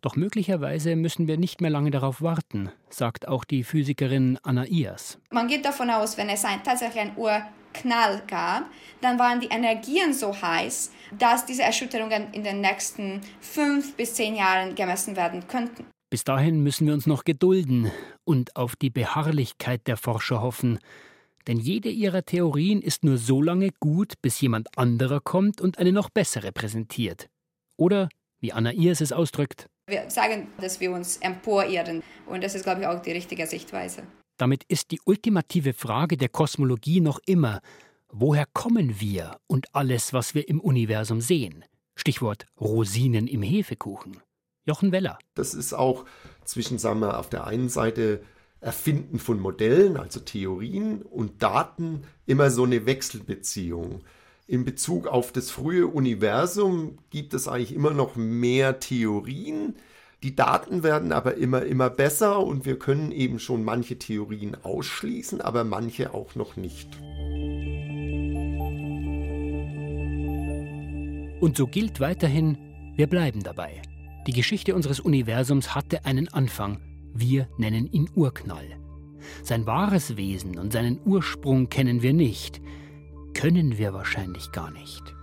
Doch 0.00 0.16
möglicherweise 0.16 0.96
müssen 0.96 1.28
wir 1.28 1.36
nicht 1.36 1.60
mehr 1.60 1.70
lange 1.70 1.90
darauf 1.90 2.22
warten, 2.22 2.70
sagt 2.88 3.28
auch 3.28 3.44
die 3.44 3.62
Physikerin 3.62 4.38
Anna 4.42 4.64
Ias. 4.66 5.18
Man 5.30 5.48
geht 5.48 5.66
davon 5.66 5.90
aus, 5.90 6.16
wenn 6.16 6.30
es 6.30 6.46
ein, 6.46 6.62
tatsächlich 6.64 7.02
einen 7.02 7.16
Urknall 7.16 8.22
gab, 8.26 8.64
dann 9.02 9.18
waren 9.18 9.40
die 9.40 9.48
Energien 9.48 10.14
so 10.14 10.34
heiß, 10.34 10.92
dass 11.18 11.44
diese 11.44 11.62
Erschütterungen 11.62 12.32
in 12.32 12.42
den 12.42 12.62
nächsten 12.62 13.20
fünf 13.40 13.96
bis 13.96 14.14
zehn 14.14 14.34
Jahren 14.34 14.74
gemessen 14.74 15.14
werden 15.14 15.46
könnten. 15.46 15.84
Bis 16.14 16.22
dahin 16.22 16.62
müssen 16.62 16.86
wir 16.86 16.94
uns 16.94 17.08
noch 17.08 17.24
gedulden 17.24 17.90
und 18.22 18.54
auf 18.54 18.76
die 18.76 18.88
Beharrlichkeit 18.88 19.88
der 19.88 19.96
Forscher 19.96 20.42
hoffen. 20.42 20.78
Denn 21.48 21.58
jede 21.58 21.88
ihrer 21.88 22.24
Theorien 22.24 22.82
ist 22.82 23.02
nur 23.02 23.18
so 23.18 23.42
lange 23.42 23.70
gut, 23.80 24.22
bis 24.22 24.40
jemand 24.40 24.78
anderer 24.78 25.18
kommt 25.18 25.60
und 25.60 25.80
eine 25.80 25.90
noch 25.90 26.10
bessere 26.10 26.52
präsentiert. 26.52 27.28
Oder, 27.76 28.08
wie 28.38 28.52
Anna 28.52 28.70
Iers 28.72 29.00
es 29.00 29.10
ausdrückt, 29.10 29.66
wir 29.88 30.08
sagen, 30.08 30.46
dass 30.60 30.78
wir 30.78 30.92
uns 30.92 31.16
emporirren. 31.16 32.04
Und 32.26 32.44
das 32.44 32.54
ist, 32.54 32.62
glaube 32.62 32.82
ich, 32.82 32.86
auch 32.86 33.02
die 33.02 33.10
richtige 33.10 33.48
Sichtweise. 33.48 34.04
Damit 34.36 34.62
ist 34.68 34.92
die 34.92 35.00
ultimative 35.06 35.72
Frage 35.72 36.16
der 36.16 36.28
Kosmologie 36.28 37.00
noch 37.00 37.18
immer, 37.26 37.60
woher 38.06 38.46
kommen 38.52 39.00
wir 39.00 39.40
und 39.48 39.66
alles, 39.74 40.12
was 40.12 40.36
wir 40.36 40.48
im 40.48 40.60
Universum 40.60 41.20
sehen? 41.20 41.64
Stichwort 41.96 42.46
Rosinen 42.60 43.26
im 43.26 43.42
Hefekuchen. 43.42 44.20
Jochen 44.64 44.92
Weller. 44.92 45.18
Das 45.34 45.54
ist 45.54 45.74
auch 45.74 46.04
zwischen, 46.44 46.78
sagen 46.78 47.00
wir, 47.00 47.18
auf 47.18 47.28
der 47.28 47.46
einen 47.46 47.68
Seite 47.68 48.22
Erfinden 48.60 49.18
von 49.18 49.40
Modellen, 49.40 49.98
also 49.98 50.20
Theorien 50.20 51.02
und 51.02 51.42
Daten, 51.42 52.02
immer 52.26 52.50
so 52.50 52.64
eine 52.64 52.86
Wechselbeziehung. 52.86 54.00
In 54.46 54.64
Bezug 54.64 55.06
auf 55.06 55.32
das 55.32 55.50
frühe 55.50 55.86
Universum 55.86 56.98
gibt 57.10 57.34
es 57.34 57.46
eigentlich 57.46 57.74
immer 57.74 57.92
noch 57.92 58.16
mehr 58.16 58.80
Theorien. 58.80 59.76
Die 60.22 60.34
Daten 60.34 60.82
werden 60.82 61.12
aber 61.12 61.34
immer, 61.36 61.62
immer 61.62 61.90
besser 61.90 62.40
und 62.40 62.64
wir 62.64 62.78
können 62.78 63.12
eben 63.12 63.38
schon 63.38 63.64
manche 63.64 63.98
Theorien 63.98 64.56
ausschließen, 64.62 65.42
aber 65.42 65.64
manche 65.64 66.14
auch 66.14 66.34
noch 66.34 66.56
nicht. 66.56 66.88
Und 71.40 71.58
so 71.58 71.66
gilt 71.66 72.00
weiterhin, 72.00 72.56
wir 72.96 73.06
bleiben 73.06 73.42
dabei. 73.42 73.82
Die 74.26 74.32
Geschichte 74.32 74.74
unseres 74.74 75.00
Universums 75.00 75.74
hatte 75.74 76.06
einen 76.06 76.28
Anfang. 76.28 76.80
Wir 77.12 77.46
nennen 77.58 77.86
ihn 77.92 78.08
Urknall. 78.14 78.78
Sein 79.42 79.66
wahres 79.66 80.16
Wesen 80.16 80.58
und 80.58 80.72
seinen 80.72 80.98
Ursprung 81.04 81.68
kennen 81.68 82.00
wir 82.00 82.14
nicht. 82.14 82.62
Können 83.34 83.76
wir 83.76 83.92
wahrscheinlich 83.92 84.50
gar 84.50 84.70
nicht. 84.70 85.14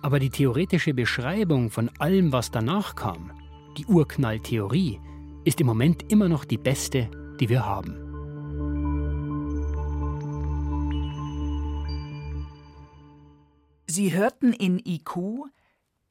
Aber 0.00 0.20
die 0.20 0.30
theoretische 0.30 0.94
Beschreibung 0.94 1.70
von 1.70 1.90
allem, 1.98 2.30
was 2.30 2.52
danach 2.52 2.94
kam, 2.94 3.32
die 3.76 3.86
Urknalltheorie, 3.86 5.00
ist 5.44 5.60
im 5.60 5.66
Moment 5.66 6.10
immer 6.12 6.28
noch 6.28 6.44
die 6.44 6.58
beste, 6.58 7.10
die 7.40 7.48
wir 7.48 7.66
haben. 7.66 8.02
Sie 13.88 14.12
hörten 14.12 14.52
in 14.52 14.78
IQ 14.78 15.46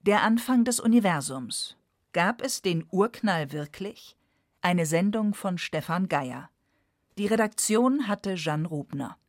der 0.02 0.24
Anfang 0.24 0.65
des 0.65 0.80
Universums 0.80 1.78
Gab 2.15 2.41
es 2.41 2.62
den 2.62 2.88
Urknall 2.91 3.51
wirklich? 3.51 4.15
Eine 4.62 4.86
Sendung 4.86 5.34
von 5.34 5.58
Stefan 5.58 6.08
Geier. 6.08 6.49
Die 7.17 7.28
Redaktion 7.28 8.08
hatte 8.08 8.36
Jan 8.36 8.65
Rubner 8.65 9.17